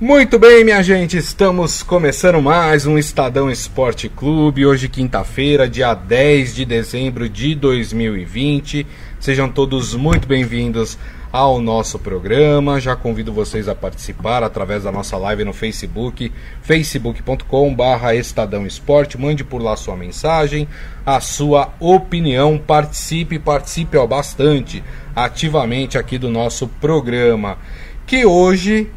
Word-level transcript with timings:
Muito 0.00 0.38
bem, 0.38 0.64
minha 0.64 0.82
gente, 0.82 1.18
estamos 1.18 1.82
começando 1.82 2.40
mais 2.40 2.86
um 2.86 2.96
Estadão 2.96 3.50
Esporte 3.50 4.08
Clube. 4.08 4.64
Hoje, 4.64 4.88
quinta-feira, 4.88 5.68
dia 5.68 5.92
10 5.92 6.54
de 6.54 6.64
dezembro 6.64 7.28
de 7.28 7.54
2020. 7.54 8.86
Sejam 9.20 9.50
todos 9.50 9.94
muito 9.94 10.26
bem-vindos 10.26 10.96
ao 11.30 11.60
nosso 11.60 11.98
programa. 11.98 12.80
Já 12.80 12.96
convido 12.96 13.30
vocês 13.30 13.68
a 13.68 13.74
participar 13.74 14.42
através 14.42 14.84
da 14.84 14.90
nossa 14.90 15.18
live 15.18 15.44
no 15.44 15.52
Facebook, 15.52 16.32
facebook.com/barra 16.62 18.14
Estadão 18.14 18.66
Esporte. 18.66 19.20
Mande 19.20 19.44
por 19.44 19.60
lá 19.60 19.76
sua 19.76 19.98
mensagem, 19.98 20.66
a 21.04 21.20
sua 21.20 21.74
opinião. 21.78 22.56
Participe, 22.56 23.38
participe 23.38 23.98
ó, 23.98 24.06
bastante, 24.06 24.82
ativamente 25.14 25.98
aqui 25.98 26.16
do 26.16 26.30
nosso 26.30 26.66
programa. 26.66 27.58
Que 28.06 28.24
hoje 28.24 28.90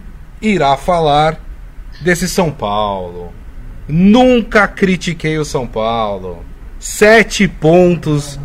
irá 0.44 0.76
falar 0.76 1.40
desse 2.02 2.28
São 2.28 2.52
Paulo. 2.52 3.34
Nunca 3.88 4.68
critiquei 4.68 5.38
o 5.38 5.46
São 5.46 5.66
Paulo. 5.66 6.46
Sete 6.78 7.48
pontos 7.48 8.38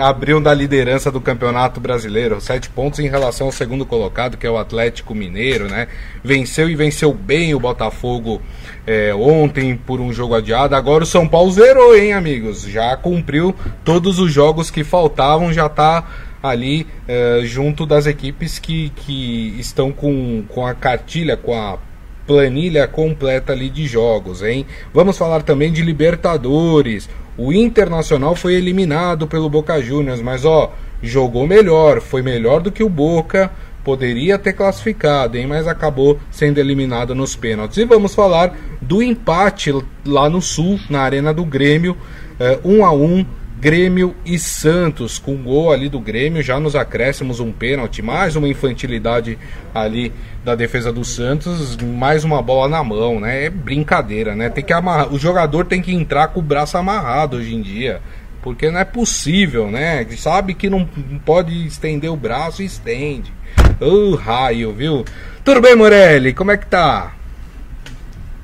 abriu 0.00 0.40
da 0.40 0.54
liderança 0.54 1.10
do 1.10 1.20
Campeonato 1.20 1.78
Brasileiro, 1.78 2.40
sete 2.40 2.70
pontos 2.70 2.98
em 2.98 3.08
relação 3.08 3.48
ao 3.48 3.52
segundo 3.52 3.84
colocado, 3.84 4.38
que 4.38 4.46
é 4.46 4.50
o 4.50 4.56
Atlético 4.56 5.14
Mineiro, 5.14 5.68
né? 5.68 5.88
Venceu 6.24 6.70
e 6.70 6.74
venceu 6.74 7.12
bem 7.12 7.54
o 7.54 7.60
Botafogo 7.60 8.40
é, 8.86 9.14
ontem 9.14 9.76
por 9.76 10.00
um 10.00 10.10
jogo 10.10 10.34
adiado. 10.34 10.74
Agora 10.74 11.04
o 11.04 11.06
São 11.06 11.28
Paulo 11.28 11.52
zerou, 11.52 11.94
hein, 11.94 12.14
amigos? 12.14 12.62
Já 12.62 12.96
cumpriu 12.96 13.54
todos 13.84 14.18
os 14.18 14.32
jogos 14.32 14.70
que 14.70 14.82
faltavam, 14.82 15.52
já 15.52 15.66
está 15.66 16.06
ali 16.42 16.86
é, 17.06 17.40
junto 17.44 17.86
das 17.86 18.06
equipes 18.06 18.58
que, 18.58 18.90
que 18.96 19.54
estão 19.58 19.92
com, 19.92 20.42
com 20.48 20.66
a 20.66 20.74
cartilha, 20.74 21.36
com 21.36 21.54
a 21.54 21.78
planilha 22.26 22.86
completa 22.86 23.52
ali 23.52 23.68
de 23.68 23.86
jogos, 23.86 24.42
hein? 24.42 24.66
Vamos 24.92 25.18
falar 25.18 25.42
também 25.42 25.72
de 25.72 25.82
Libertadores. 25.82 27.08
O 27.36 27.52
Internacional 27.52 28.34
foi 28.34 28.54
eliminado 28.54 29.26
pelo 29.26 29.48
Boca 29.48 29.80
Juniors, 29.80 30.20
mas 30.20 30.44
ó, 30.44 30.72
jogou 31.02 31.46
melhor, 31.46 32.00
foi 32.00 32.22
melhor 32.22 32.60
do 32.60 32.70
que 32.70 32.84
o 32.84 32.88
Boca, 32.88 33.50
poderia 33.82 34.38
ter 34.38 34.52
classificado, 34.52 35.36
hein, 35.36 35.46
mas 35.46 35.66
acabou 35.66 36.18
sendo 36.30 36.58
eliminado 36.58 37.14
nos 37.14 37.34
pênaltis. 37.34 37.78
E 37.78 37.84
vamos 37.84 38.14
falar 38.14 38.56
do 38.80 39.02
empate 39.02 39.72
lá 40.06 40.30
no 40.30 40.40
Sul, 40.40 40.78
na 40.88 41.00
Arena 41.00 41.34
do 41.34 41.44
Grêmio, 41.44 41.96
é, 42.38 42.58
1 42.64 42.84
a 42.84 42.92
1 42.92 43.26
Grêmio 43.62 44.16
e 44.26 44.40
Santos, 44.40 45.20
com 45.20 45.36
gol 45.36 45.70
ali 45.70 45.88
do 45.88 46.00
Grêmio, 46.00 46.42
já 46.42 46.58
nos 46.58 46.74
acréscimos 46.74 47.38
um 47.38 47.52
pênalti, 47.52 48.02
mais 48.02 48.34
uma 48.34 48.48
infantilidade 48.48 49.38
ali 49.72 50.12
da 50.44 50.56
defesa 50.56 50.92
do 50.92 51.04
Santos, 51.04 51.76
mais 51.76 52.24
uma 52.24 52.42
bola 52.42 52.68
na 52.68 52.82
mão, 52.82 53.20
né? 53.20 53.44
É 53.44 53.50
brincadeira, 53.50 54.34
né? 54.34 54.50
Tem 54.50 54.64
que 54.64 54.72
amarrar, 54.72 55.14
o 55.14 55.16
jogador 55.16 55.64
tem 55.64 55.80
que 55.80 55.94
entrar 55.94 56.26
com 56.26 56.40
o 56.40 56.42
braço 56.42 56.76
amarrado 56.76 57.36
hoje 57.36 57.54
em 57.54 57.62
dia, 57.62 58.00
porque 58.42 58.68
não 58.68 58.80
é 58.80 58.84
possível, 58.84 59.70
né? 59.70 60.04
Sabe 60.16 60.54
que 60.54 60.68
não 60.68 60.84
pode 61.24 61.64
estender 61.64 62.10
o 62.10 62.16
braço 62.16 62.62
e 62.62 62.64
estende. 62.64 63.32
Ô 63.80 64.10
oh, 64.10 64.16
raio, 64.16 64.72
viu? 64.72 65.04
Tudo 65.44 65.60
bem, 65.60 65.76
Morelli? 65.76 66.34
Como 66.34 66.50
é 66.50 66.56
que 66.56 66.66
tá? 66.66 67.12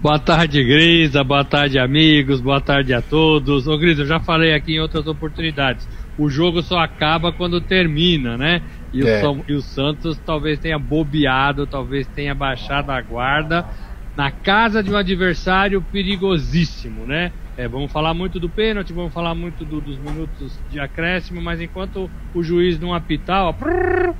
Boa 0.01 0.19
tarde, 0.19 0.63
Grisa. 0.63 1.25
Boa 1.25 1.45
tarde, 1.45 1.77
amigos. 1.77 2.41
Boa 2.41 2.61
tarde 2.61 2.95
a 2.95 3.03
todos. 3.03 3.67
Ô, 3.67 3.77
Grisa, 3.77 4.03
eu 4.03 4.07
já 4.07 4.21
falei 4.21 4.55
aqui 4.55 4.75
em 4.75 4.81
outras 4.81 5.09
oportunidades. 5.09 5.89
O 6.17 6.31
jogo 6.31 6.63
só 6.63 6.79
acaba 6.79 7.33
quando 7.33 7.61
termina, 7.61 8.37
né? 8.37 8.63
E, 8.93 9.01
é. 9.01 9.17
o, 9.17 9.21
São, 9.21 9.45
e 9.49 9.53
o 9.55 9.61
Santos 9.61 10.17
talvez 10.25 10.61
tenha 10.61 10.79
bobeado, 10.79 11.67
talvez 11.67 12.07
tenha 12.07 12.33
baixado 12.33 12.91
a 12.91 13.01
guarda 13.03 13.67
na 14.17 14.31
casa 14.31 14.85
de 14.85 14.91
um 14.93 14.97
adversário 14.97 15.83
perigosíssimo, 15.83 17.05
né? 17.05 17.33
É, 17.57 17.67
vamos 17.67 17.91
falar 17.91 18.15
muito 18.15 18.39
do 18.39 18.49
pênalti, 18.49 18.93
vamos 18.93 19.13
falar 19.13 19.35
muito 19.35 19.65
do, 19.65 19.81
dos 19.81 19.99
minutos 19.99 20.57
de 20.71 20.79
acréscimo, 20.79 21.43
mas 21.43 21.61
enquanto 21.61 22.08
o 22.33 22.41
juiz 22.41 22.79
não 22.79 22.95
apitar, 22.95 23.47
ó, 23.47 23.53
prrr, 23.53 24.14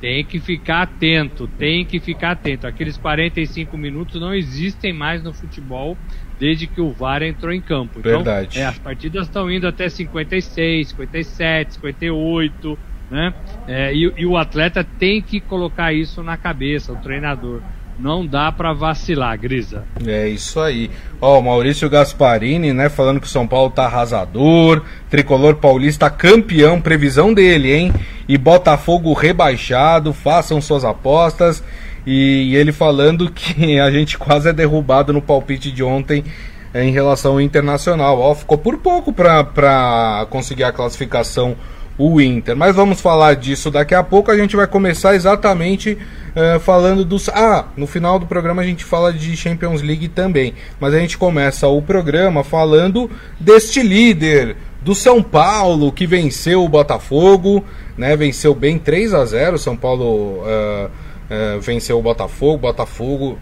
tem 0.00 0.24
que 0.24 0.38
ficar 0.40 0.82
atento, 0.82 1.48
tem 1.48 1.84
que 1.84 1.98
ficar 1.98 2.32
atento. 2.32 2.66
Aqueles 2.66 2.96
45 2.96 3.76
minutos 3.76 4.20
não 4.20 4.34
existem 4.34 4.92
mais 4.92 5.22
no 5.22 5.34
futebol 5.34 5.98
desde 6.38 6.68
que 6.68 6.80
o 6.80 6.92
VAR 6.92 7.22
entrou 7.22 7.52
em 7.52 7.60
campo. 7.60 7.98
Então, 7.98 8.18
Verdade. 8.18 8.58
É, 8.58 8.64
as 8.64 8.78
partidas 8.78 9.26
estão 9.26 9.50
indo 9.50 9.66
até 9.66 9.88
56, 9.88 10.90
57, 10.90 11.74
58, 11.74 12.78
né? 13.10 13.34
É, 13.66 13.92
e, 13.92 14.12
e 14.16 14.26
o 14.26 14.36
atleta 14.36 14.84
tem 14.84 15.20
que 15.20 15.40
colocar 15.40 15.92
isso 15.92 16.22
na 16.22 16.36
cabeça, 16.36 16.92
o 16.92 17.00
treinador. 17.00 17.62
Não 17.98 18.24
dá 18.24 18.52
para 18.52 18.72
vacilar, 18.72 19.36
Grisa. 19.38 19.84
É 20.06 20.28
isso 20.28 20.60
aí. 20.60 20.88
Ó, 21.20 21.38
o 21.38 21.42
Maurício 21.42 21.90
Gasparini, 21.90 22.72
né, 22.72 22.88
falando 22.88 23.20
que 23.20 23.26
o 23.26 23.30
São 23.30 23.46
Paulo 23.46 23.70
tá 23.70 23.86
arrasador, 23.86 24.82
Tricolor 25.10 25.56
Paulista 25.56 26.08
campeão, 26.08 26.80
previsão 26.80 27.34
dele, 27.34 27.74
hein? 27.74 27.92
E 28.28 28.38
Botafogo 28.38 29.12
rebaixado, 29.12 30.12
façam 30.12 30.60
suas 30.60 30.84
apostas. 30.84 31.62
E, 32.06 32.50
e 32.50 32.56
ele 32.56 32.70
falando 32.70 33.28
que 33.32 33.80
a 33.80 33.90
gente 33.90 34.16
quase 34.16 34.48
é 34.48 34.52
derrubado 34.52 35.12
no 35.12 35.20
palpite 35.20 35.72
de 35.72 35.82
ontem 35.82 36.24
é, 36.72 36.84
em 36.84 36.92
relação 36.92 37.32
ao 37.32 37.40
Internacional. 37.40 38.18
Ó, 38.20 38.34
ficou 38.34 38.58
por 38.58 38.78
pouco 38.78 39.12
para 39.12 40.26
conseguir 40.30 40.64
a 40.64 40.72
classificação 40.72 41.56
o 41.98 42.20
Inter. 42.20 42.56
Mas 42.56 42.74
vamos 42.76 43.00
falar 43.00 43.34
disso 43.34 43.70
daqui 43.70 43.94
a 43.94 44.02
pouco. 44.04 44.30
A 44.30 44.36
gente 44.36 44.54
vai 44.54 44.66
começar 44.66 45.16
exatamente 45.16 45.98
uh, 46.34 46.60
falando 46.60 47.04
dos. 47.04 47.28
Ah, 47.28 47.66
no 47.76 47.86
final 47.86 48.18
do 48.18 48.26
programa 48.26 48.62
a 48.62 48.64
gente 48.64 48.84
fala 48.84 49.12
de 49.12 49.36
Champions 49.36 49.82
League 49.82 50.08
também. 50.08 50.54
Mas 50.78 50.94
a 50.94 51.00
gente 51.00 51.18
começa 51.18 51.66
o 51.66 51.82
programa 51.82 52.44
falando 52.44 53.10
deste 53.40 53.82
líder 53.82 54.56
do 54.80 54.94
São 54.94 55.20
Paulo 55.20 55.90
que 55.90 56.06
venceu 56.06 56.64
o 56.64 56.68
Botafogo, 56.68 57.64
né? 57.96 58.16
Venceu 58.16 58.54
bem 58.54 58.78
3 58.78 59.12
a 59.12 59.24
0 59.24 59.58
São 59.58 59.76
Paulo 59.76 60.04
uh, 60.04 60.86
uh, 60.86 61.60
venceu 61.60 61.98
o 61.98 62.02
Botafogo. 62.02 62.58
Botafogo. 62.58 63.38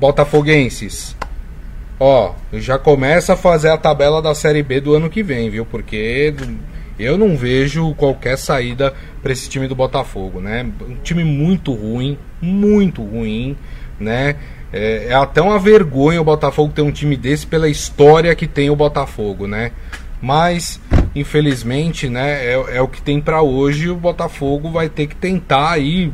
Botafoguenses. 0.00 1.16
Ó, 2.00 2.32
já 2.52 2.78
começa 2.78 3.32
a 3.32 3.36
fazer 3.36 3.70
a 3.70 3.76
tabela 3.76 4.22
da 4.22 4.32
Série 4.32 4.62
B 4.62 4.80
do 4.80 4.94
ano 4.94 5.10
que 5.10 5.20
vem, 5.20 5.50
viu? 5.50 5.66
Porque 5.66 6.32
eu 6.98 7.16
não 7.16 7.36
vejo 7.36 7.94
qualquer 7.94 8.36
saída 8.36 8.92
para 9.22 9.32
esse 9.32 9.48
time 9.48 9.68
do 9.68 9.74
Botafogo, 9.74 10.40
né? 10.40 10.66
Um 10.80 10.96
time 10.96 11.24
muito 11.24 11.72
ruim, 11.72 12.18
muito 12.40 13.02
ruim, 13.02 13.56
né? 13.98 14.36
É, 14.72 15.06
é, 15.08 15.14
até 15.14 15.40
uma 15.40 15.58
vergonha 15.58 16.20
o 16.20 16.24
Botafogo 16.24 16.72
ter 16.74 16.82
um 16.82 16.90
time 16.90 17.16
desse 17.16 17.46
pela 17.46 17.68
história 17.68 18.34
que 18.34 18.46
tem 18.46 18.68
o 18.68 18.76
Botafogo, 18.76 19.46
né? 19.46 19.72
Mas, 20.20 20.80
infelizmente, 21.14 22.08
né, 22.08 22.44
é, 22.44 22.76
é 22.76 22.82
o 22.82 22.88
que 22.88 23.00
tem 23.00 23.20
para 23.20 23.40
hoje. 23.40 23.88
O 23.88 23.96
Botafogo 23.96 24.70
vai 24.70 24.88
ter 24.88 25.06
que 25.06 25.14
tentar 25.14 25.70
aí 25.70 26.12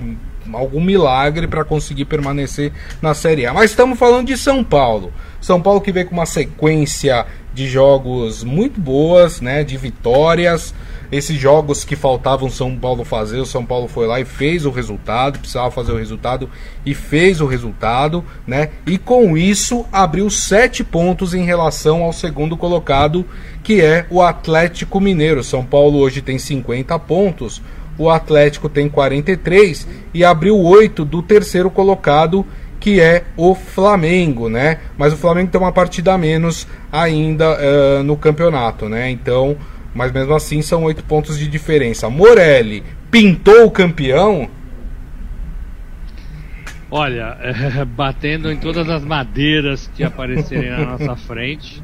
algum 0.53 0.81
milagre 0.81 1.47
para 1.47 1.65
conseguir 1.65 2.05
permanecer 2.05 2.73
na 3.01 3.15
Série 3.15 3.47
A. 3.47 3.55
Mas 3.55 3.71
estamos 3.71 3.99
falando 3.99 4.27
de 4.27 4.37
São 4.37 4.63
Paulo. 4.63 5.13
São 5.41 5.61
Paulo 5.61 5.81
que 5.81 5.93
vem 5.93 6.05
com 6.05 6.13
uma 6.13 6.27
sequência 6.27 7.27
de 7.55 7.69
jogos 7.69 8.43
muito 8.43 8.81
boas, 8.81 9.41
né, 9.41 9.63
de 9.63 9.77
vitórias. 9.77 10.75
Esses 11.13 11.39
jogos 11.39 11.85
que 11.85 11.95
faltavam 11.95 12.51
São 12.51 12.77
Paulo 12.77 13.05
fazer, 13.05 13.39
o 13.39 13.47
São 13.47 13.65
Paulo 13.65 13.87
foi 13.87 14.07
lá 14.07 14.21
e 14.21 14.25
fez 14.25 14.67
o 14.67 14.71
resultado, 14.71 15.39
precisava 15.39 15.71
fazer 15.71 15.93
o 15.93 15.97
resultado 15.97 16.51
e 16.85 16.93
fez 16.93 17.41
o 17.41 17.47
resultado, 17.47 18.25
né? 18.45 18.71
E 18.85 18.99
com 18.99 19.37
isso 19.37 19.85
abriu 19.93 20.29
sete 20.29 20.83
pontos 20.83 21.33
em 21.33 21.45
relação 21.45 22.03
ao 22.03 22.13
segundo 22.13 22.57
colocado, 22.57 23.25
que 23.63 23.81
é 23.81 24.07
o 24.11 24.21
Atlético 24.21 24.99
Mineiro. 24.99 25.45
São 25.45 25.65
Paulo 25.65 25.99
hoje 25.99 26.21
tem 26.21 26.39
50 26.39 26.99
pontos, 26.99 27.63
o 27.97 28.11
Atlético 28.11 28.69
tem 28.69 28.89
43 28.89 29.87
e 30.13 30.25
abriu 30.25 30.59
oito 30.59 31.05
do 31.05 31.23
terceiro 31.23 31.71
colocado, 31.71 32.45
que 32.85 33.01
é 33.01 33.25
o 33.35 33.55
Flamengo, 33.55 34.51
né? 34.51 34.79
Mas 34.99 35.15
o 35.15 35.17
Flamengo 35.17 35.51
tem 35.51 35.59
uma 35.59 35.73
partida 35.73 36.13
a 36.13 36.19
menos 36.19 36.69
ainda 36.93 37.57
uh, 37.59 38.03
no 38.03 38.15
campeonato, 38.15 38.91
né? 38.91 39.09
Então, 39.11 39.57
mas 39.95 40.13
mesmo 40.13 40.35
assim 40.35 40.61
são 40.61 40.83
oito 40.83 41.03
pontos 41.03 41.39
de 41.39 41.49
diferença. 41.49 42.11
Morelli 42.11 42.85
pintou 43.11 43.65
o 43.65 43.71
campeão? 43.71 44.51
Olha, 46.91 47.39
é, 47.41 47.87
batendo 47.89 48.53
em 48.53 48.59
todas 48.59 48.87
as 48.91 49.03
madeiras 49.03 49.91
que 49.97 50.05
aparecerem 50.05 50.69
na 50.69 50.85
nossa 50.85 51.17
frente, 51.17 51.83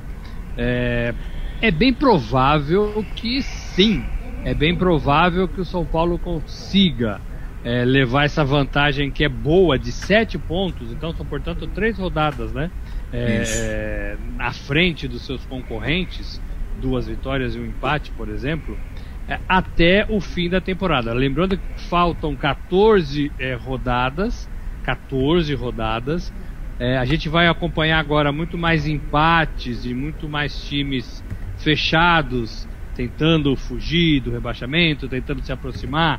é, 0.54 1.14
é 1.62 1.70
bem 1.70 1.94
provável 1.94 3.02
que 3.16 3.40
sim. 3.40 4.04
É 4.44 4.52
bem 4.52 4.76
provável 4.76 5.48
que 5.48 5.62
o 5.62 5.64
São 5.64 5.82
Paulo 5.86 6.18
consiga 6.18 7.22
é, 7.64 7.84
levar 7.84 8.24
essa 8.24 8.44
vantagem 8.44 9.10
que 9.10 9.24
é 9.24 9.28
boa 9.28 9.78
de 9.78 9.92
sete 9.92 10.38
pontos, 10.38 10.90
então 10.92 11.12
são 11.14 11.26
portanto 11.26 11.66
três 11.66 11.98
rodadas, 11.98 12.52
né? 12.52 12.70
É, 13.12 14.16
à 14.38 14.52
frente 14.52 15.08
dos 15.08 15.22
seus 15.26 15.44
concorrentes, 15.46 16.40
duas 16.80 17.06
vitórias 17.06 17.54
e 17.54 17.58
um 17.58 17.66
empate, 17.66 18.10
por 18.12 18.28
exemplo, 18.28 18.78
é, 19.28 19.38
até 19.48 20.06
o 20.08 20.20
fim 20.20 20.48
da 20.48 20.60
temporada. 20.60 21.12
Lembrando 21.12 21.58
que 21.58 21.80
faltam 21.88 22.34
14 22.36 23.30
é, 23.38 23.54
rodadas, 23.54 24.48
14 24.84 25.54
rodadas 25.54 26.32
É, 26.78 26.96
a 26.96 27.04
gente 27.04 27.28
vai 27.28 27.46
acompanhar 27.46 27.98
agora 27.98 28.32
muito 28.32 28.56
mais 28.56 28.86
empates 28.86 29.84
e 29.84 29.92
muito 29.92 30.26
mais 30.26 30.64
times 30.64 31.22
fechados, 31.58 32.66
tentando 32.94 33.54
fugir 33.54 34.20
do 34.20 34.30
rebaixamento, 34.30 35.06
tentando 35.06 35.42
se 35.42 35.52
aproximar 35.52 36.18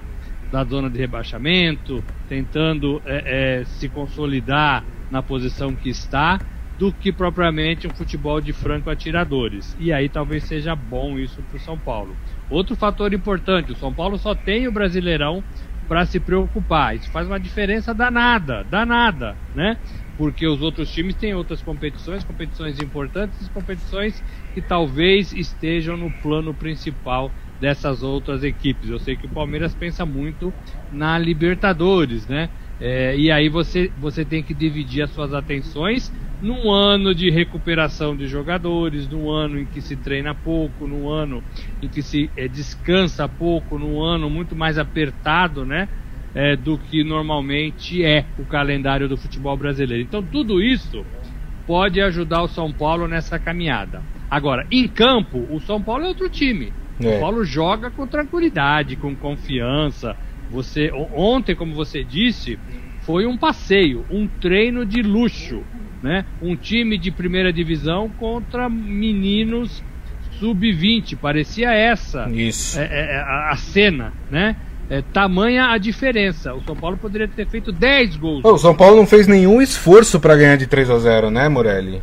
da 0.51 0.63
zona 0.63 0.89
de 0.89 0.99
rebaixamento, 0.99 2.03
tentando 2.27 3.01
é, 3.05 3.59
é, 3.61 3.65
se 3.65 3.87
consolidar 3.89 4.85
na 5.09 5.23
posição 5.23 5.75
que 5.75 5.89
está, 5.89 6.41
do 6.77 6.91
que 6.91 7.11
propriamente 7.11 7.87
um 7.87 7.93
futebol 7.93 8.41
de 8.41 8.51
franco 8.53 8.89
atiradores. 8.89 9.75
E 9.77 9.93
aí 9.93 10.09
talvez 10.09 10.43
seja 10.45 10.75
bom 10.75 11.19
isso 11.19 11.41
para 11.43 11.57
o 11.57 11.59
São 11.59 11.77
Paulo. 11.77 12.17
Outro 12.49 12.75
fator 12.75 13.13
importante: 13.13 13.71
o 13.71 13.75
São 13.75 13.93
Paulo 13.93 14.17
só 14.17 14.33
tem 14.33 14.67
o 14.67 14.71
Brasileirão 14.71 15.43
para 15.87 16.05
se 16.05 16.19
preocupar. 16.19 16.95
Isso 16.95 17.11
faz 17.11 17.27
uma 17.27 17.39
diferença 17.39 17.93
danada, 17.93 18.63
danada, 18.63 19.37
né? 19.53 19.77
Porque 20.17 20.47
os 20.47 20.61
outros 20.61 20.89
times 20.91 21.15
têm 21.15 21.33
outras 21.33 21.61
competições, 21.61 22.23
competições 22.23 22.79
importantes, 22.79 23.47
competições 23.49 24.23
que 24.53 24.61
talvez 24.61 25.33
estejam 25.33 25.97
no 25.97 26.09
plano 26.09 26.53
principal 26.53 27.31
dessas 27.61 28.01
outras 28.01 28.43
equipes. 28.43 28.89
Eu 28.89 28.97
sei 28.97 29.15
que 29.15 29.27
o 29.27 29.29
Palmeiras 29.29 29.75
pensa 29.75 30.03
muito 30.03 30.51
na 30.91 31.19
Libertadores, 31.19 32.27
né? 32.27 32.49
É, 32.79 33.15
e 33.15 33.29
aí 33.29 33.49
você, 33.49 33.93
você 33.95 34.25
tem 34.25 34.43
que 34.43 34.55
dividir 34.55 35.03
as 35.03 35.11
suas 35.11 35.31
atenções 35.31 36.11
num 36.41 36.71
ano 36.71 37.13
de 37.13 37.29
recuperação 37.29 38.17
de 38.17 38.25
jogadores, 38.25 39.07
num 39.07 39.29
ano 39.29 39.59
em 39.59 39.67
que 39.67 39.79
se 39.79 39.95
treina 39.95 40.33
pouco, 40.33 40.87
num 40.87 41.07
ano 41.07 41.43
em 41.79 41.87
que 41.87 42.01
se 42.01 42.31
é, 42.35 42.47
descansa 42.47 43.29
pouco, 43.29 43.77
num 43.77 44.01
ano 44.01 44.27
muito 44.27 44.55
mais 44.55 44.79
apertado, 44.79 45.63
né? 45.63 45.87
É, 46.33 46.55
do 46.55 46.79
que 46.79 47.03
normalmente 47.03 48.03
é 48.03 48.25
o 48.37 48.45
calendário 48.45 49.07
do 49.07 49.17
futebol 49.17 49.55
brasileiro. 49.55 50.01
Então 50.03 50.23
tudo 50.23 50.63
isso 50.63 51.05
pode 51.67 52.01
ajudar 52.01 52.41
o 52.41 52.47
São 52.47 52.73
Paulo 52.73 53.07
nessa 53.07 53.37
caminhada. 53.37 54.03
Agora, 54.27 54.65
em 54.71 54.87
campo, 54.87 55.45
o 55.53 55.59
São 55.59 55.83
Paulo 55.83 56.05
é 56.05 56.07
outro 56.07 56.29
time. 56.29 56.80
O 57.01 57.03
São 57.03 57.13
é. 57.13 57.19
Paulo 57.19 57.43
joga 57.43 57.91
com 57.91 58.07
tranquilidade, 58.07 58.95
com 58.95 59.15
confiança. 59.15 60.15
Você 60.49 60.91
ontem, 61.13 61.55
como 61.55 61.73
você 61.73 62.03
disse, 62.03 62.59
foi 63.01 63.25
um 63.25 63.37
passeio, 63.37 64.05
um 64.09 64.27
treino 64.27 64.85
de 64.85 65.01
luxo 65.01 65.63
né? 66.01 66.25
Um 66.41 66.55
time 66.55 66.97
de 66.97 67.11
primeira 67.11 67.53
divisão 67.53 68.09
contra 68.09 68.67
meninos 68.67 69.83
sub-20, 70.39 71.15
parecia 71.17 71.71
essa 71.71 72.27
Isso. 72.29 72.79
É, 72.79 72.83
é, 72.85 73.15
é, 73.15 73.17
a, 73.19 73.51
a, 73.51 73.57
cena, 73.57 74.11
né? 74.29 74.55
É, 74.89 75.01
tamanha 75.13 75.67
a 75.67 75.77
diferença. 75.77 76.53
O 76.53 76.63
São 76.63 76.75
Paulo 76.75 76.97
poderia 76.97 77.27
ter 77.27 77.47
feito 77.47 77.71
10 77.71 78.17
gols. 78.17 78.43
o 78.43 78.57
São 78.57 78.75
Paulo 78.75 78.97
não 78.97 79.05
fez 79.05 79.27
nenhum 79.27 79.61
esforço 79.61 80.19
para 80.19 80.35
ganhar 80.35 80.57
de 80.57 80.67
3 80.67 80.89
a 80.89 80.99
0 80.99 81.29
né, 81.29 81.47
Morelli? 81.47 82.01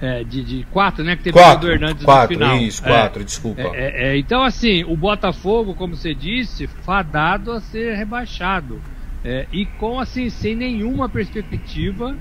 É, 0.00 0.24
de, 0.24 0.42
de 0.42 0.64
quatro, 0.64 1.04
né? 1.04 1.16
Que 1.16 1.24
teve 1.24 1.38
quatro, 1.38 1.68
o 1.68 1.72
Hernandes 1.72 2.04
quatro, 2.04 2.36
no 2.36 2.44
final. 2.44 2.58
Isso, 2.58 2.82
quatro, 2.82 3.22
é, 3.22 3.24
desculpa. 3.24 3.62
É, 3.74 4.08
é, 4.08 4.18
então, 4.18 4.42
assim, 4.42 4.84
o 4.84 4.96
Botafogo, 4.96 5.74
como 5.74 5.96
você 5.96 6.14
disse, 6.14 6.66
fadado 6.66 7.52
a 7.52 7.60
ser 7.60 7.94
rebaixado. 7.94 8.80
É, 9.24 9.46
e 9.52 9.64
com, 9.64 9.98
assim, 9.98 10.28
sem 10.28 10.54
nenhuma 10.54 11.08
perspectiva 11.08 12.14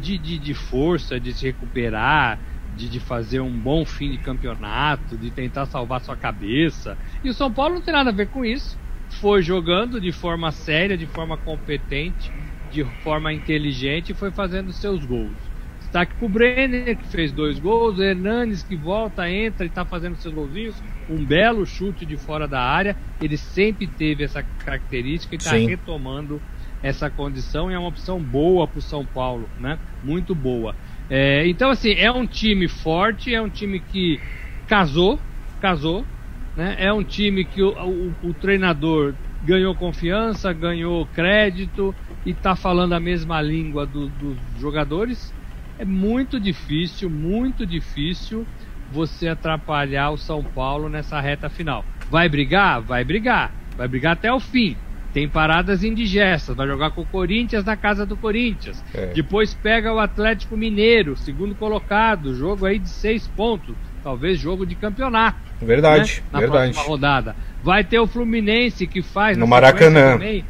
de, 0.00 0.18
de, 0.18 0.38
de 0.38 0.54
força, 0.54 1.20
de 1.20 1.32
se 1.32 1.46
recuperar, 1.46 2.38
de, 2.76 2.88
de, 2.88 3.00
fazer 3.00 3.40
um 3.40 3.50
bom 3.50 3.84
fim 3.84 4.10
de 4.10 4.18
campeonato, 4.18 5.16
de 5.16 5.30
tentar 5.30 5.66
salvar 5.66 6.00
sua 6.00 6.16
cabeça. 6.16 6.98
E 7.22 7.30
o 7.30 7.34
São 7.34 7.50
Paulo 7.50 7.76
não 7.76 7.82
tem 7.82 7.94
nada 7.94 8.10
a 8.10 8.12
ver 8.12 8.28
com 8.28 8.44
isso. 8.44 8.78
Foi 9.08 9.42
jogando 9.42 10.00
de 10.00 10.12
forma 10.12 10.52
séria, 10.52 10.96
de 10.96 11.06
forma 11.06 11.36
competente, 11.36 12.30
de 12.70 12.84
forma 13.02 13.32
inteligente 13.32 14.12
e 14.12 14.14
foi 14.14 14.30
fazendo 14.30 14.72
seus 14.72 15.04
gols. 15.04 15.49
Destaque 15.90 16.16
pro 16.16 16.28
Brenner, 16.28 16.96
que 16.96 17.04
fez 17.08 17.32
dois 17.32 17.58
gols, 17.58 17.98
o 17.98 18.02
Hernanes 18.02 18.62
que 18.62 18.76
volta, 18.76 19.28
entra 19.28 19.66
e 19.66 19.68
está 19.68 19.84
fazendo 19.84 20.14
seus 20.16 20.32
golzinhos, 20.32 20.84
um 21.08 21.26
belo 21.26 21.66
chute 21.66 22.06
de 22.06 22.16
fora 22.16 22.46
da 22.46 22.60
área. 22.60 22.96
Ele 23.20 23.36
sempre 23.36 23.88
teve 23.88 24.22
essa 24.22 24.40
característica 24.64 25.34
e 25.34 25.38
está 25.38 25.56
retomando 25.56 26.40
essa 26.80 27.10
condição 27.10 27.68
e 27.70 27.74
é 27.74 27.78
uma 27.78 27.88
opção 27.88 28.24
boa 28.24 28.68
para 28.70 28.78
o 28.78 28.82
São 28.82 29.04
Paulo, 29.04 29.52
né? 29.58 29.80
Muito 30.00 30.32
boa. 30.32 30.76
É, 31.08 31.46
então, 31.48 31.70
assim, 31.70 31.90
é 31.94 32.10
um 32.12 32.24
time 32.26 32.68
forte, 32.68 33.34
é 33.34 33.42
um 33.42 33.50
time 33.50 33.80
que 33.80 34.22
casou, 34.68 35.26
casou, 35.58 36.08
né? 36.54 36.76
É 36.78 36.92
um 36.92 37.02
time 37.04 37.44
que 37.44 37.60
o, 37.62 37.72
o, 38.20 38.28
o 38.30 38.34
treinador 38.34 39.18
ganhou 39.42 39.74
confiança, 39.74 40.52
ganhou 40.52 41.04
crédito 41.08 41.96
e 42.24 42.30
está 42.30 42.54
falando 42.54 42.92
a 42.92 43.00
mesma 43.00 43.42
língua 43.42 43.86
do, 43.88 44.08
dos 44.08 44.38
jogadores. 44.56 45.34
É 45.80 45.84
muito 45.86 46.38
difícil, 46.38 47.08
muito 47.08 47.64
difícil 47.64 48.46
você 48.92 49.28
atrapalhar 49.28 50.10
o 50.10 50.18
São 50.18 50.44
Paulo 50.44 50.90
nessa 50.90 51.18
reta 51.20 51.48
final. 51.48 51.82
Vai 52.10 52.28
brigar? 52.28 52.82
Vai 52.82 53.02
brigar. 53.02 53.50
Vai 53.78 53.88
brigar 53.88 54.12
até 54.12 54.30
o 54.30 54.38
fim 54.38 54.76
tem 55.12 55.28
paradas 55.28 55.82
indigestas, 55.82 56.54
vai 56.54 56.66
jogar 56.66 56.90
com 56.92 57.00
o 57.00 57.06
Corinthians 57.06 57.64
na 57.64 57.76
casa 57.76 58.06
do 58.06 58.16
Corinthians. 58.16 58.82
É. 58.94 59.06
Depois 59.06 59.52
pega 59.54 59.92
o 59.92 59.98
Atlético 59.98 60.56
Mineiro, 60.56 61.16
segundo 61.16 61.54
colocado, 61.54 62.34
jogo 62.34 62.66
aí 62.66 62.78
de 62.78 62.88
seis 62.88 63.26
pontos, 63.26 63.74
talvez 64.04 64.38
jogo 64.38 64.64
de 64.64 64.74
campeonato. 64.74 65.38
Verdade, 65.60 66.20
né? 66.20 66.28
Na 66.32 66.38
verdade. 66.38 66.72
próxima 66.72 66.88
rodada. 66.88 67.36
Vai 67.62 67.84
ter 67.84 67.98
o 67.98 68.06
Fluminense 68.06 68.86
que 68.86 69.02
faz 69.02 69.36
no 69.36 69.46
Maracanã 69.46 70.12
também, 70.12 70.44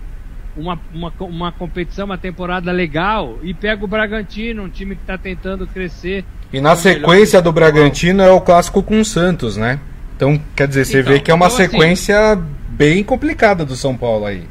uma, 0.57 0.79
uma, 0.93 1.13
uma 1.21 1.53
competição, 1.53 2.07
uma 2.07 2.19
temporada 2.19 2.71
legal 2.73 3.39
e 3.43 3.55
pega 3.55 3.85
o 3.85 3.89
Bragantino, 3.89 4.65
um 4.65 4.69
time 4.69 4.95
que 4.95 5.03
está 5.03 5.17
tentando 5.17 5.67
crescer. 5.67 6.25
E 6.53 6.61
na 6.61 6.75
sequência 6.75 7.41
do 7.41 7.53
Bragantino 7.53 8.23
é 8.23 8.31
o 8.31 8.41
clássico 8.41 8.83
com 8.83 9.01
o 9.01 9.05
Santos, 9.05 9.57
né? 9.57 9.79
Então, 10.17 10.41
quer 10.55 10.69
dizer, 10.69 10.85
você 10.85 11.01
então, 11.01 11.13
vê 11.13 11.21
que 11.21 11.31
é 11.31 11.35
uma 11.35 11.47
então, 11.47 11.57
assim, 11.57 11.71
sequência 11.71 12.33
assim, 12.33 12.43
bem 12.69 13.03
complicada 13.03 13.65
do 13.65 13.77
São 13.77 13.97
Paulo 13.97 14.27
aí. 14.27 14.45